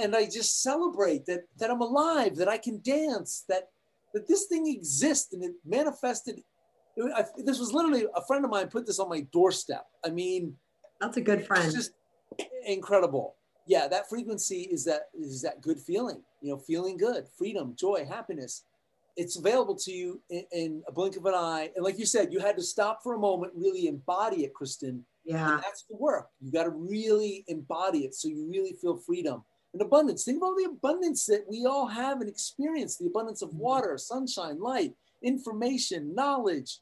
[0.00, 3.64] And i just celebrate that that i'm alive that i can dance that
[4.12, 6.36] that this thing exists and it manifested
[7.16, 9.86] I, this was literally a friend of mine put this on my doorstep.
[10.04, 10.54] I mean,
[11.00, 11.72] that's a good friend.
[11.72, 11.92] just
[12.66, 13.36] incredible.
[13.66, 16.22] Yeah, that frequency is that is that good feeling.
[16.40, 18.64] You know, feeling good, freedom, joy, happiness.
[19.16, 21.70] It's available to you in, in a blink of an eye.
[21.76, 25.04] And like you said, you had to stop for a moment, really embody it, Kristen,
[25.24, 25.54] Yeah.
[25.54, 26.28] And that's the work.
[26.40, 30.24] You got to really embody it so you really feel freedom and abundance.
[30.24, 33.58] Think about the abundance that we all have and experience the abundance of mm-hmm.
[33.58, 36.78] water, sunshine, light, information, knowledge.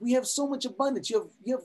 [0.00, 1.10] We have so much abundance.
[1.10, 1.64] You have, you have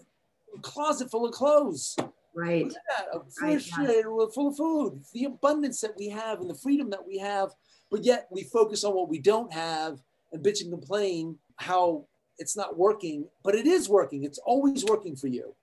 [0.58, 1.96] a closet full of clothes.
[2.36, 2.72] Right.
[3.14, 5.04] A refrigerator right, full of food.
[5.14, 7.50] The abundance that we have and the freedom that we have,
[7.92, 10.00] but yet we focus on what we don't have
[10.32, 12.06] and bitch and complain how
[12.38, 14.24] it's not working, but it is working.
[14.24, 15.56] It's always working for you.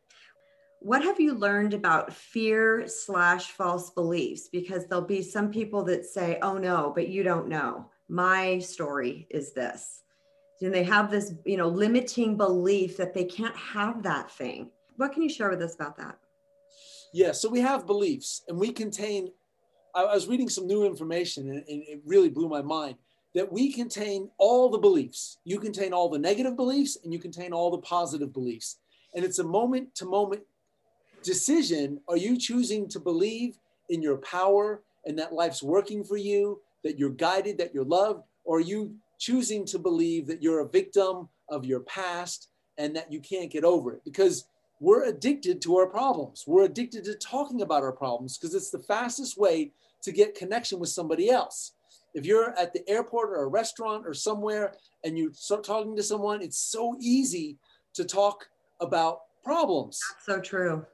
[0.81, 4.49] What have you learned about fear slash false beliefs?
[4.53, 7.91] Because there'll be some people that say, oh no, but you don't know.
[8.09, 10.03] My story is this.
[10.61, 14.71] And they have this, you know, limiting belief that they can't have that thing.
[14.97, 16.19] What can you share with us about that?
[17.12, 19.31] Yeah, so we have beliefs and we contain,
[19.95, 22.97] I was reading some new information and it really blew my mind
[23.35, 25.38] that we contain all the beliefs.
[25.45, 28.79] You contain all the negative beliefs and you contain all the positive beliefs.
[29.14, 30.42] And it's a moment to moment
[31.23, 32.01] decision.
[32.09, 33.59] Are you choosing to believe
[33.90, 38.23] in your power and that life's working for you, that you're guided, that you're loved?
[38.45, 42.48] Or are you choosing to believe that you're a victim of your past
[42.79, 44.05] and that you can't get over it?
[44.05, 44.46] Because
[44.81, 46.44] we're addicted to our problems.
[46.46, 50.79] We're addicted to talking about our problems because it's the fastest way to get connection
[50.79, 51.72] with somebody else.
[52.14, 54.74] If you're at the airport or a restaurant or somewhere
[55.05, 57.59] and you start talking to someone, it's so easy
[57.94, 58.46] to talk
[58.81, 60.00] about problems.
[60.26, 60.87] That's so true.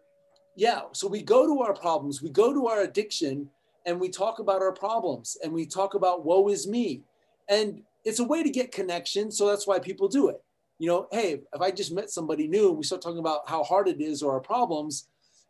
[0.57, 0.83] Yeah.
[0.93, 3.49] So we go to our problems, we go to our addiction,
[3.87, 7.03] and we talk about our problems and we talk about woe is me.
[7.49, 9.31] And it's a way to get connection.
[9.31, 10.43] So that's why people do it.
[10.79, 13.63] You know, hey, if I just met somebody new and we start talking about how
[13.63, 15.09] hard it is or our problems,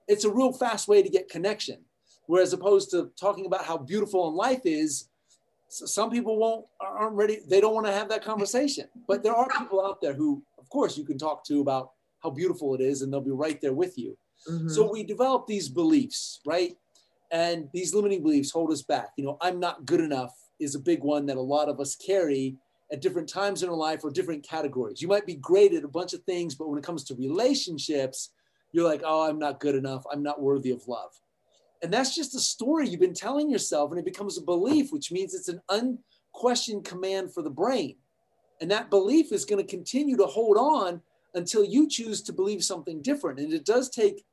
[0.09, 1.79] it's a real fast way to get connection.
[2.27, 5.09] Whereas opposed to talking about how beautiful in life is,
[5.73, 9.49] some people won't aren't ready they don't want to have that conversation but there are
[9.59, 13.03] people out there who of course you can talk to about how beautiful it is
[13.03, 14.17] and they'll be right there with you
[14.49, 14.69] mm-hmm.
[14.69, 16.77] so we develop these beliefs right
[17.31, 20.81] and these limiting beliefs hold us back you know i'm not good enough is a
[20.81, 22.57] big one that a lot of us carry
[22.92, 25.88] at different times in our life or different categories you might be great at a
[25.88, 28.31] bunch of things but when it comes to relationships
[28.72, 31.12] you're like oh i'm not good enough i'm not worthy of love
[31.83, 35.11] and that's just a story you've been telling yourself, and it becomes a belief, which
[35.11, 37.96] means it's an unquestioned command for the brain.
[38.61, 41.03] And that belief is going to continue to hold on
[41.35, 43.40] until you choose to believe something different.
[43.40, 44.25] And it does take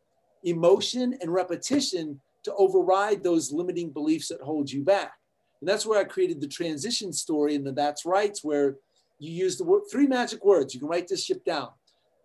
[0.44, 5.13] emotion and repetition to override those limiting beliefs that hold you back.
[5.62, 8.78] And that's where I created the transition story and the That's Rights, where
[9.19, 10.74] you use the word, three magic words.
[10.74, 11.69] You can write this ship down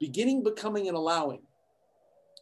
[0.00, 1.40] beginning, becoming, and allowing.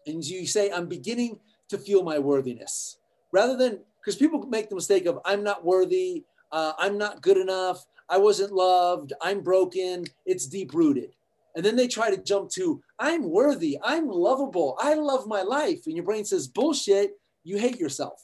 [0.06, 2.98] And you say, I'm beginning to feel my worthiness
[3.32, 7.36] rather than because people make the mistake of I'm not worthy, uh, I'm not good
[7.36, 10.04] enough, I wasn't loved, I'm broken.
[10.26, 11.10] It's deep rooted.
[11.54, 15.86] And then they try to jump to I'm worthy, I'm lovable, I love my life.
[15.86, 17.12] And your brain says, bullshit,
[17.44, 18.22] you hate yourself.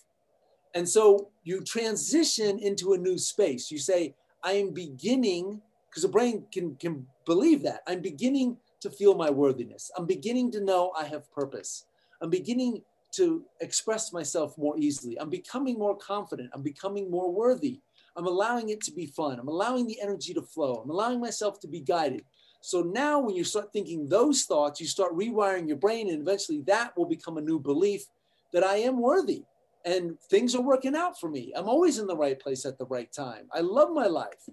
[0.79, 3.69] And so you transition into a new space.
[3.69, 4.15] You say,
[4.45, 5.61] I am beginning,
[5.91, 7.81] because the brain can, can believe that.
[7.89, 9.91] I'm beginning to feel my worthiness.
[9.97, 11.87] I'm beginning to know I have purpose.
[12.23, 12.83] I'm beginning
[13.17, 15.19] to express myself more easily.
[15.21, 16.51] I'm becoming more confident.
[16.55, 17.81] I'm becoming more worthy.
[18.15, 19.41] I'm allowing it to be fun.
[19.41, 20.75] I'm allowing the energy to flow.
[20.77, 22.23] I'm allowing myself to be guided.
[22.61, 26.61] So now, when you start thinking those thoughts, you start rewiring your brain, and eventually
[26.69, 28.05] that will become a new belief
[28.53, 29.43] that I am worthy
[29.85, 31.53] and things are working out for me.
[31.55, 33.49] I'm always in the right place at the right time.
[33.53, 34.49] I love my life.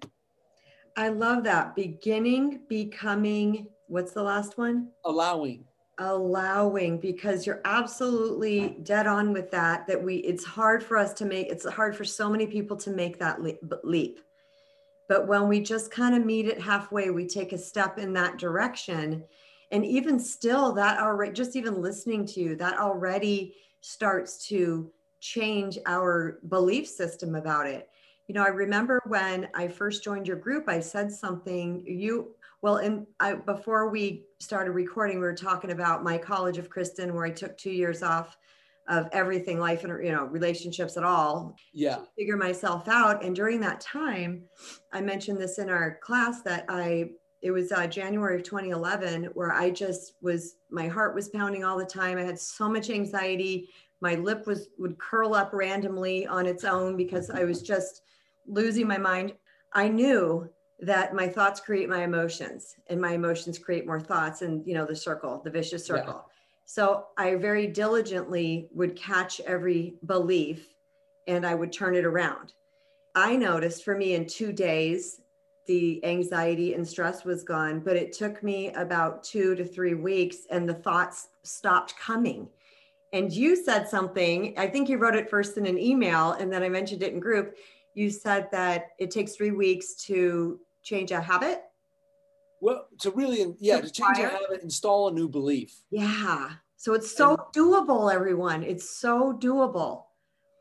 [0.97, 1.75] I love that.
[1.75, 4.89] Beginning, becoming, what's the last one?
[5.03, 5.65] Allowing
[5.99, 11.23] allowing because you're absolutely dead on with that that we it's hard for us to
[11.23, 13.39] make it's hard for so many people to make that
[13.83, 14.19] leap
[15.07, 18.37] but when we just kind of meet it halfway we take a step in that
[18.37, 19.23] direction
[19.71, 24.91] and even still that already just even listening to you that already starts to
[25.33, 27.89] change our belief system about it
[28.27, 32.35] you know i remember when i first joined your group i said something you
[32.65, 37.13] well, and I, before we started recording, we were talking about my College of Kristen,
[37.13, 38.35] where I took two years off
[38.89, 41.55] of everything, life and you know relationships at all.
[41.73, 41.99] Yeah.
[42.17, 44.45] figure myself out, and during that time,
[44.91, 47.11] I mentioned this in our class that I
[47.43, 51.77] it was uh, January of 2011 where I just was my heart was pounding all
[51.77, 52.17] the time.
[52.17, 53.69] I had so much anxiety.
[54.05, 58.03] My lip was would curl up randomly on its own because I was just
[58.45, 59.33] losing my mind.
[59.73, 60.47] I knew
[60.79, 64.85] that my thoughts create my emotions and my emotions create more thoughts and you know
[64.85, 66.33] the circle the vicious circle yeah.
[66.65, 70.75] so i very diligently would catch every belief
[71.27, 72.51] and i would turn it around
[73.15, 75.21] i noticed for me in two days
[75.65, 80.45] the anxiety and stress was gone, but it took me about two to three weeks
[80.51, 82.47] and the thoughts stopped coming.
[83.13, 86.63] And you said something, I think you wrote it first in an email and then
[86.63, 87.55] I mentioned it in group.
[87.93, 91.63] You said that it takes three weeks to change a habit.
[92.61, 95.75] Well, to really, yeah, to, to change a habit, install a new belief.
[95.91, 96.49] Yeah.
[96.77, 98.63] So it's so and doable, everyone.
[98.63, 100.03] It's so doable.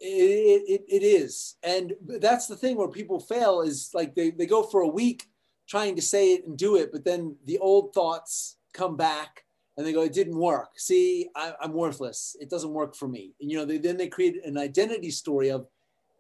[0.01, 1.57] It, it, it is.
[1.63, 5.29] And that's the thing where people fail is like they, they go for a week
[5.67, 9.44] trying to say it and do it, but then the old thoughts come back
[9.77, 10.71] and they go, it didn't work.
[10.77, 12.37] See, I, am worthless.
[12.41, 13.33] It doesn't work for me.
[13.41, 15.67] And, you know, they, then they create an identity story of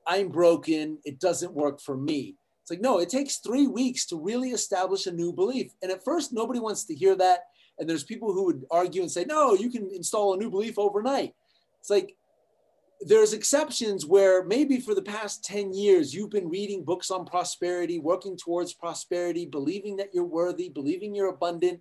[0.06, 0.98] I'm broken.
[1.04, 2.36] It doesn't work for me.
[2.62, 5.72] It's like, no, it takes three weeks to really establish a new belief.
[5.82, 7.40] And at first, nobody wants to hear that.
[7.78, 10.78] And there's people who would argue and say, no, you can install a new belief
[10.78, 11.34] overnight.
[11.80, 12.16] It's like,
[13.00, 17.98] there's exceptions where maybe for the past 10 years you've been reading books on prosperity
[17.98, 21.80] working towards prosperity believing that you're worthy believing you're abundant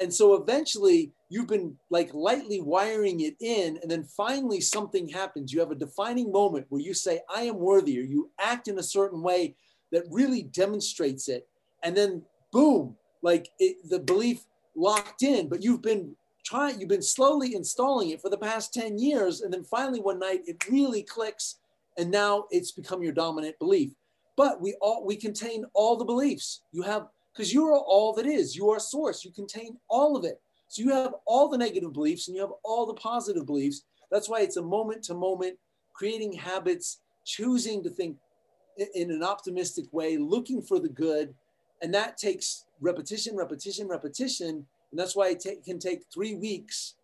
[0.00, 5.52] and so eventually you've been like lightly wiring it in and then finally something happens
[5.52, 8.78] you have a defining moment where you say i am worthy or you act in
[8.78, 9.54] a certain way
[9.92, 11.48] that really demonstrates it
[11.82, 12.22] and then
[12.52, 14.44] boom like it, the belief
[14.76, 16.14] locked in but you've been
[16.44, 19.40] trying, you've been slowly installing it for the past 10 years.
[19.40, 21.56] And then finally one night it really clicks
[21.98, 23.92] and now it's become your dominant belief.
[24.36, 28.26] But we all, we contain all the beliefs you have because you are all that
[28.26, 28.54] is.
[28.54, 29.24] You are source.
[29.24, 30.40] You contain all of it.
[30.68, 33.82] So you have all the negative beliefs and you have all the positive beliefs.
[34.10, 35.58] That's why it's a moment to moment,
[35.92, 38.16] creating habits, choosing to think
[38.94, 41.34] in an optimistic way, looking for the good.
[41.82, 44.66] And that takes repetition, repetition, repetition.
[44.90, 46.94] And that's why it can take three weeks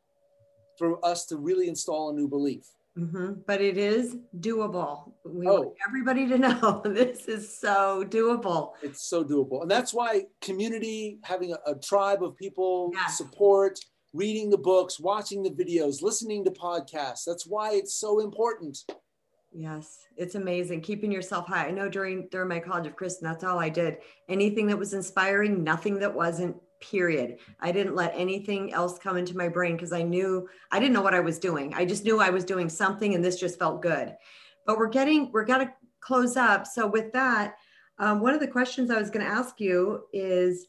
[0.79, 2.67] for us to really install a new belief.
[2.99, 3.41] Mm-hmm.
[3.47, 5.13] But it is doable.
[5.25, 5.61] We oh.
[5.61, 8.73] want everybody to know this is so doable.
[8.83, 9.63] It's so doable.
[9.63, 13.17] And that's why community, having a, a tribe of people, yes.
[13.17, 13.79] support,
[14.13, 18.79] reading the books, watching the videos, listening to podcasts, that's why it's so important.
[19.53, 20.81] Yes, it's amazing.
[20.81, 21.67] Keeping yourself high.
[21.67, 23.99] I know during during my college of Kristen, that's all I did.
[24.29, 27.39] Anything that was inspiring, nothing that wasn't period.
[27.61, 31.03] I didn't let anything else come into my brain because I knew I didn't know
[31.03, 31.75] what I was doing.
[31.75, 34.17] I just knew I was doing something and this just felt good.
[34.67, 36.67] But we're getting, we're going to close up.
[36.67, 37.57] So, with that,
[37.99, 40.67] um, one of the questions I was going to ask you is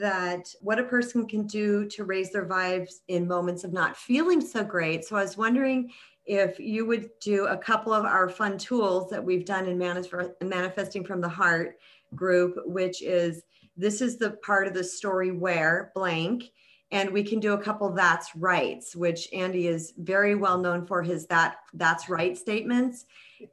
[0.00, 4.40] that what a person can do to raise their vibes in moments of not feeling
[4.40, 5.04] so great.
[5.04, 5.90] So, I was wondering
[6.26, 11.04] if you would do a couple of our fun tools that we've done in manifesting
[11.04, 11.78] from the heart
[12.14, 13.42] group, which is
[13.80, 16.50] this is the part of the story where blank
[16.92, 21.02] and we can do a couple that's rights which andy is very well known for
[21.02, 23.06] his that that's right statements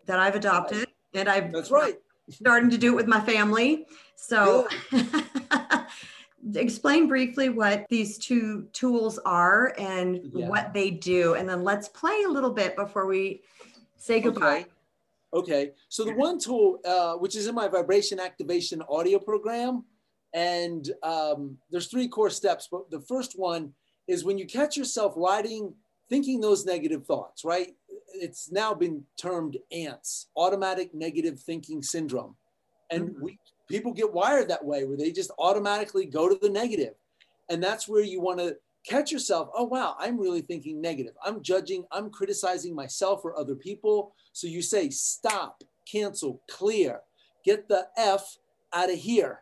[0.05, 1.95] that i've adopted and i've that's right.
[2.29, 3.85] starting to do it with my family.
[4.15, 4.67] So
[6.55, 10.47] explain briefly what these two tools are and yeah.
[10.47, 13.41] what they do and then let's play a little bit before we
[13.97, 14.59] say goodbye.
[14.59, 14.65] Okay.
[15.33, 19.83] Okay, so the one tool, uh, which is in my vibration activation audio program,
[20.33, 23.73] and um, there's three core steps, but the first one
[24.07, 25.73] is when you catch yourself writing,
[26.09, 27.75] thinking those negative thoughts, right?
[28.13, 32.35] It's now been termed ANTS, automatic negative thinking syndrome.
[32.89, 33.23] And mm-hmm.
[33.23, 36.93] we, people get wired that way where they just automatically go to the negative.
[37.49, 38.57] And that's where you want to
[38.87, 41.13] catch yourself oh, wow, I'm really thinking negative.
[41.23, 44.13] I'm judging, I'm criticizing myself or other people.
[44.31, 47.01] So you say, stop, cancel, clear,
[47.43, 48.37] get the F
[48.73, 49.41] out of here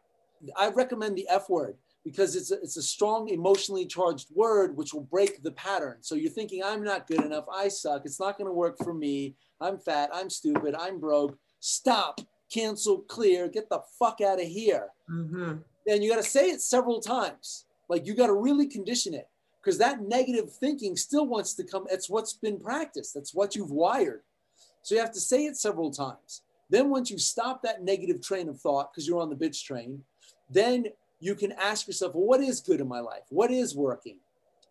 [0.58, 4.94] I recommend the F word because it's a, it's a strong emotionally charged word which
[4.94, 5.98] will break the pattern.
[6.02, 7.46] So you're thinking, I'm not good enough.
[7.52, 8.04] I suck.
[8.06, 9.36] It's not going to work for me.
[9.60, 10.10] I'm fat.
[10.14, 10.76] I'm stupid.
[10.78, 11.38] I'm broke.
[11.60, 12.22] Stop,
[12.54, 14.90] cancel, clear, get the fuck out of here.
[15.10, 15.56] Mm-hmm.
[15.88, 17.66] And you got to say it several times.
[17.90, 19.28] Like you got to really condition it
[19.64, 21.86] because that negative thinking still wants to come.
[21.90, 24.22] It's what's been practiced, that's what you've wired.
[24.84, 26.42] So you have to say it several times.
[26.70, 30.04] Then once you stop that negative train of thought, because you're on the bitch train,
[30.50, 30.88] then
[31.20, 33.24] you can ask yourself, well, what is good in my life?
[33.30, 34.18] What is working?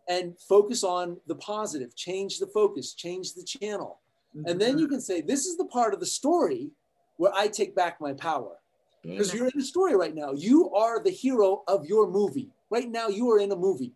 [0.09, 4.01] And focus on the positive, change the focus, change the channel.
[4.37, 4.49] Mm-hmm.
[4.49, 6.71] And then you can say, this is the part of the story
[7.17, 8.57] where I take back my power.
[9.03, 10.33] Because you're in the story right now.
[10.33, 12.49] You are the hero of your movie.
[12.71, 13.93] Right now, you are in a movie.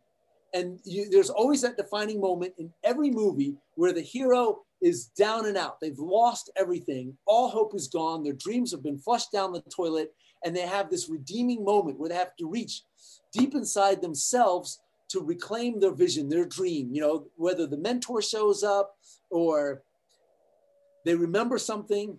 [0.53, 5.47] And you, there's always that defining moment in every movie where the hero is down
[5.47, 5.81] and out.
[5.81, 7.17] They've lost everything.
[7.27, 8.23] All hope is gone.
[8.23, 10.15] Their dreams have been flushed down the toilet
[10.45, 12.83] and they have this redeeming moment where they have to reach
[13.33, 18.63] deep inside themselves to reclaim their vision, their dream, you know, whether the mentor shows
[18.63, 18.97] up
[19.31, 19.83] or
[21.05, 22.19] they remember something.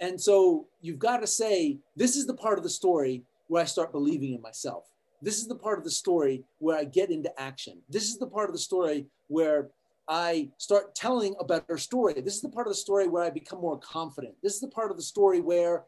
[0.00, 3.66] And so you've got to say, this is the part of the story where I
[3.66, 4.84] start believing in myself.
[5.22, 7.78] This is the part of the story where I get into action.
[7.88, 9.68] This is the part of the story where
[10.06, 12.14] I start telling a better story.
[12.20, 14.34] This is the part of the story where I become more confident.
[14.42, 15.84] This is the part of the story where,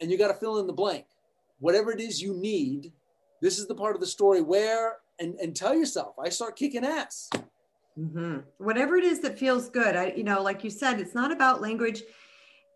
[0.00, 1.06] and you got to fill in the blank,
[1.58, 2.92] whatever it is you need.
[3.40, 6.84] This is the part of the story where, and, and tell yourself, I start kicking
[6.84, 7.30] ass.
[7.98, 8.38] Mm-hmm.
[8.58, 9.96] Whatever it is that feels good.
[9.96, 12.02] I, you know, like you said, it's not about language.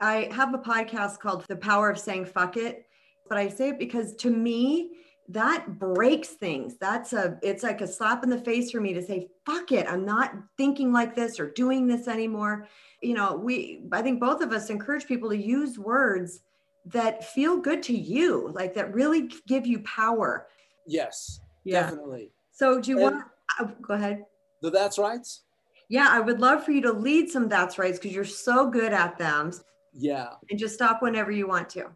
[0.00, 2.86] I have a podcast called The Power of Saying Fuck It,
[3.28, 4.90] but I say it because to me,
[5.28, 6.76] that breaks things.
[6.78, 9.86] That's a, it's like a slap in the face for me to say, fuck it.
[9.88, 12.68] I'm not thinking like this or doing this anymore.
[13.00, 16.40] You know, we, I think both of us encourage people to use words
[16.86, 20.48] that feel good to you, like that really give you power.
[20.86, 21.82] Yes, yeah.
[21.82, 22.30] definitely.
[22.52, 23.26] So do you and want,
[23.60, 24.24] uh, go ahead.
[24.62, 25.42] The that's rights?
[25.88, 28.92] Yeah, I would love for you to lead some that's rights because you're so good
[28.92, 29.52] at them.
[29.92, 30.30] Yeah.
[30.50, 31.86] And just stop whenever you want to.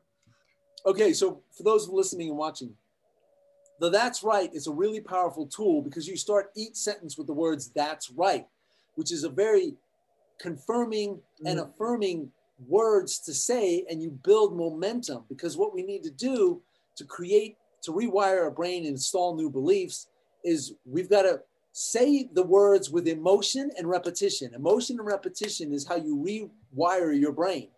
[0.87, 2.75] Okay, so for those listening and watching,
[3.81, 7.33] the that's right is a really powerful tool because you start each sentence with the
[7.33, 8.47] words that's right,
[8.95, 9.75] which is a very
[10.41, 11.69] confirming and mm.
[11.69, 12.31] affirming
[12.67, 16.61] words to say, and you build momentum because what we need to do
[16.97, 20.09] to create, to rewire our brain and install new beliefs
[20.45, 21.41] is we've got to
[21.73, 24.55] say the words with emotion and repetition.
[24.55, 27.69] Emotion and repetition is how you rewire your brain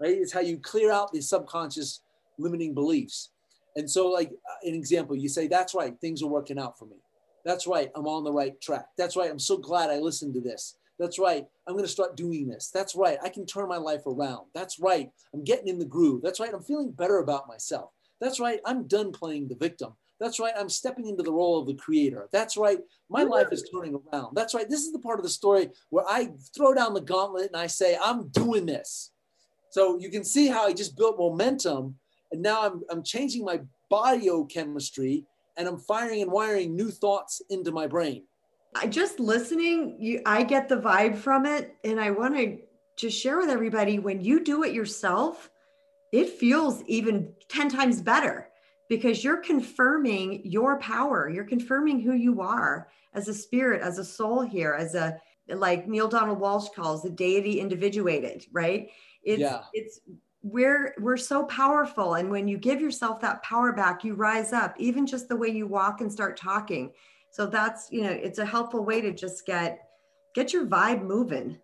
[0.00, 0.16] right?
[0.16, 2.00] It's how you clear out these subconscious
[2.38, 3.30] limiting beliefs.
[3.76, 4.30] And so, like
[4.62, 6.96] an example, you say, That's right, things are working out for me.
[7.44, 8.86] That's right, I'm on the right track.
[8.96, 10.76] That's right, I'm so glad I listened to this.
[10.98, 12.70] That's right, I'm going to start doing this.
[12.72, 14.46] That's right, I can turn my life around.
[14.54, 16.22] That's right, I'm getting in the groove.
[16.22, 17.90] That's right, I'm feeling better about myself.
[18.20, 19.92] That's right, I'm done playing the victim.
[20.18, 22.28] That's right, I'm stepping into the role of the creator.
[22.32, 22.78] That's right,
[23.10, 24.34] my life is turning around.
[24.34, 27.48] That's right, this is the part of the story where I throw down the gauntlet
[27.48, 29.12] and I say, I'm doing this.
[29.70, 31.96] So you can see how I just built momentum.
[32.32, 35.26] And now I'm, I'm changing my biochemistry
[35.58, 38.24] and I'm firing and wiring new thoughts into my brain.
[38.76, 41.74] I just listening, you, I get the vibe from it.
[41.84, 42.58] And I want to
[42.96, 45.50] just share with everybody when you do it yourself,
[46.12, 48.48] it feels even 10 times better
[48.88, 51.28] because you're confirming your power.
[51.28, 55.88] You're confirming who you are as a spirit, as a soul here, as a, like
[55.88, 58.90] Neale Donald Walsch calls the deity individuated, right?
[59.22, 59.62] It's yeah.
[59.72, 60.00] it's
[60.42, 64.76] we're we're so powerful and when you give yourself that power back you rise up
[64.78, 66.92] even just the way you walk and start talking
[67.36, 69.90] so that's you know it's a helpful way to just get
[70.34, 71.58] get your vibe moving.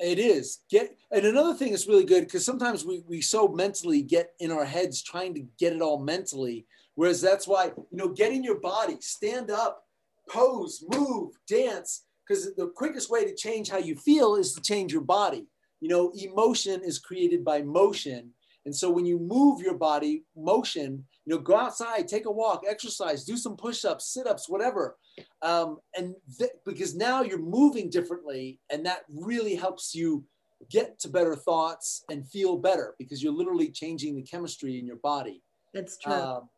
[0.00, 0.60] It is.
[0.70, 4.50] Get and another thing that's really good because sometimes we we so mentally get in
[4.50, 8.42] our heads trying to get it all mentally whereas that's why you know get in
[8.42, 9.84] your body stand up
[10.30, 14.94] pose move dance because the quickest way to change how you feel is to change
[14.94, 15.46] your body.
[15.80, 18.30] You know, emotion is created by motion.
[18.66, 22.64] And so when you move your body, motion, you know, go outside, take a walk,
[22.68, 24.96] exercise, do some push ups, sit ups, whatever.
[25.40, 30.24] Um, and th- because now you're moving differently, and that really helps you
[30.68, 34.96] get to better thoughts and feel better because you're literally changing the chemistry in your
[34.96, 35.44] body.
[35.72, 36.12] That's true.
[36.12, 36.48] Um,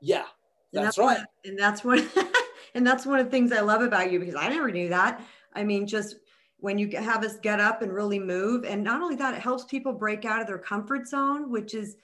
[0.00, 0.26] yeah,
[0.72, 1.18] that's, that's right.
[1.18, 2.08] One, and that's one,
[2.76, 5.20] and that's one of the things I love about you because I never knew that.
[5.54, 6.16] I mean, just
[6.60, 8.64] when you have us get up and really move.
[8.64, 11.96] And not only that, it helps people break out of their comfort zone, which is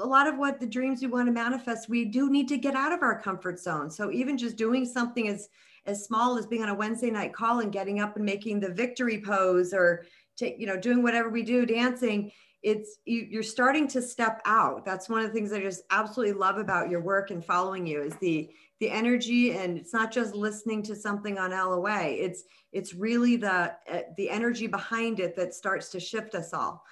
[0.00, 1.88] a lot of what the dreams we want to manifest.
[1.88, 3.90] We do need to get out of our comfort zone.
[3.90, 5.48] So even just doing something as
[5.86, 8.70] as small as being on a Wednesday night call and getting up and making the
[8.70, 12.32] victory pose or take, you know, doing whatever we do, dancing,
[12.62, 14.84] it's you, you're starting to step out.
[14.86, 18.00] That's one of the things I just absolutely love about your work and following you
[18.00, 18.48] is the
[18.84, 22.02] the energy and it's not just listening to something on LOA.
[22.02, 26.84] It's it's really the uh, the energy behind it that starts to shift us all.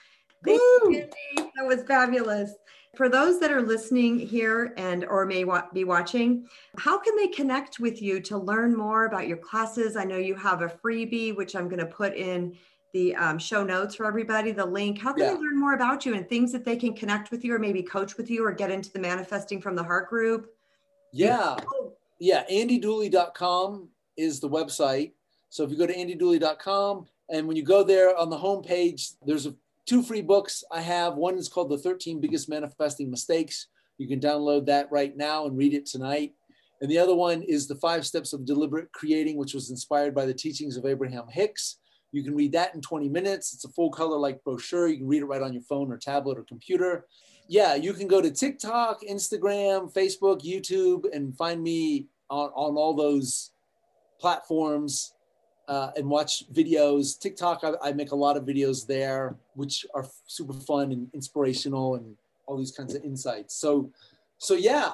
[0.43, 2.53] Thank you, that was fabulous.
[2.97, 6.47] For those that are listening here and or may wa- be watching,
[6.79, 9.97] how can they connect with you to learn more about your classes?
[9.97, 12.57] I know you have a freebie, which I'm going to put in
[12.93, 14.99] the um, show notes for everybody, the link.
[14.99, 15.35] How can yeah.
[15.35, 17.83] they learn more about you and things that they can connect with you or maybe
[17.83, 20.53] coach with you or get into the manifesting from the heart group?
[21.13, 21.57] Yeah.
[22.23, 22.45] Yeah.
[22.49, 25.11] AndyDooley.com is the website.
[25.49, 29.47] So if you go to AndyDooley.com and when you go there on the homepage, there's
[29.47, 29.57] a,
[29.87, 31.17] two free books I have.
[31.17, 33.67] One is called The 13 Biggest Manifesting Mistakes.
[33.99, 36.35] You can download that right now and read it tonight.
[36.81, 40.25] And the other one is The Five Steps of Deliberate Creating, which was inspired by
[40.25, 41.79] the teachings of Abraham Hicks.
[42.13, 43.53] You can read that in 20 minutes.
[43.53, 44.87] It's a full color like brochure.
[44.87, 47.05] You can read it right on your phone or tablet or computer
[47.49, 52.95] yeah, you can go to TikTok, Instagram, Facebook, YouTube, and find me on, on all
[52.95, 53.51] those
[54.19, 55.13] platforms
[55.69, 57.19] uh, and watch videos.
[57.19, 61.97] TikTok, I, I, make a lot of videos there, which are super fun and inspirational
[61.97, 62.17] and
[62.47, 63.55] all these kinds of insights.
[63.55, 63.91] So,
[64.39, 64.93] so yeah.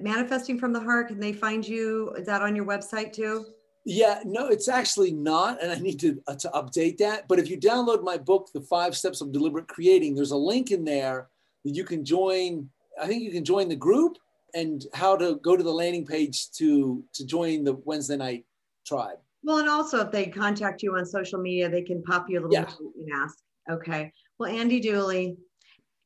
[0.00, 1.08] Manifesting from the heart.
[1.08, 2.10] Can they find you?
[2.16, 3.46] Is that on your website too?
[3.84, 7.26] Yeah, no, it's actually not, and I need to uh, to update that.
[7.26, 10.72] But if you download my book, The Five Steps of Deliberate Creating, there's a link
[10.72, 11.28] in there
[11.64, 12.68] that you can join.
[13.00, 14.18] I think you can join the group
[14.54, 18.44] and how to go to the landing page to to join the Wednesday night
[18.86, 19.18] tribe.
[19.44, 22.42] Well, and also if they contact you on social media, they can pop you a
[22.42, 22.70] little Yeah.
[22.78, 23.38] and ask.
[23.70, 24.12] Okay.
[24.38, 25.36] Well, Andy Dooley,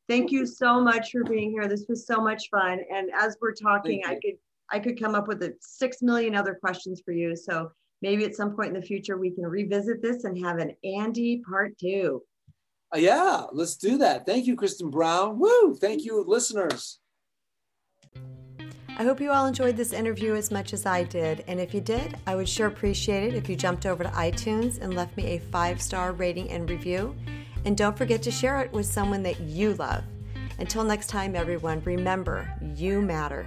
[0.09, 1.69] thank you so much for being here.
[1.69, 2.81] This was so much fun.
[2.93, 4.37] And as we're talking, I could
[4.71, 7.37] I could come up with a six million other questions for you.
[7.37, 7.71] So
[8.01, 11.43] maybe at some point in the future we can revisit this and have an Andy
[11.49, 12.23] part two.
[12.95, 14.27] Uh, yeah, let's do that.
[14.27, 15.39] Thank you, Kristen Brown.
[15.39, 15.75] Woo!
[15.75, 16.99] Thank you, listeners.
[18.99, 21.45] I hope you all enjoyed this interview as much as I did.
[21.49, 24.81] And if you did, I would sure appreciate it if you jumped over to iTunes
[24.81, 27.17] and left me a five star rating and review.
[27.65, 30.05] And don't forget to share it with someone that you love.
[30.59, 33.47] Until next time, everyone, remember you matter.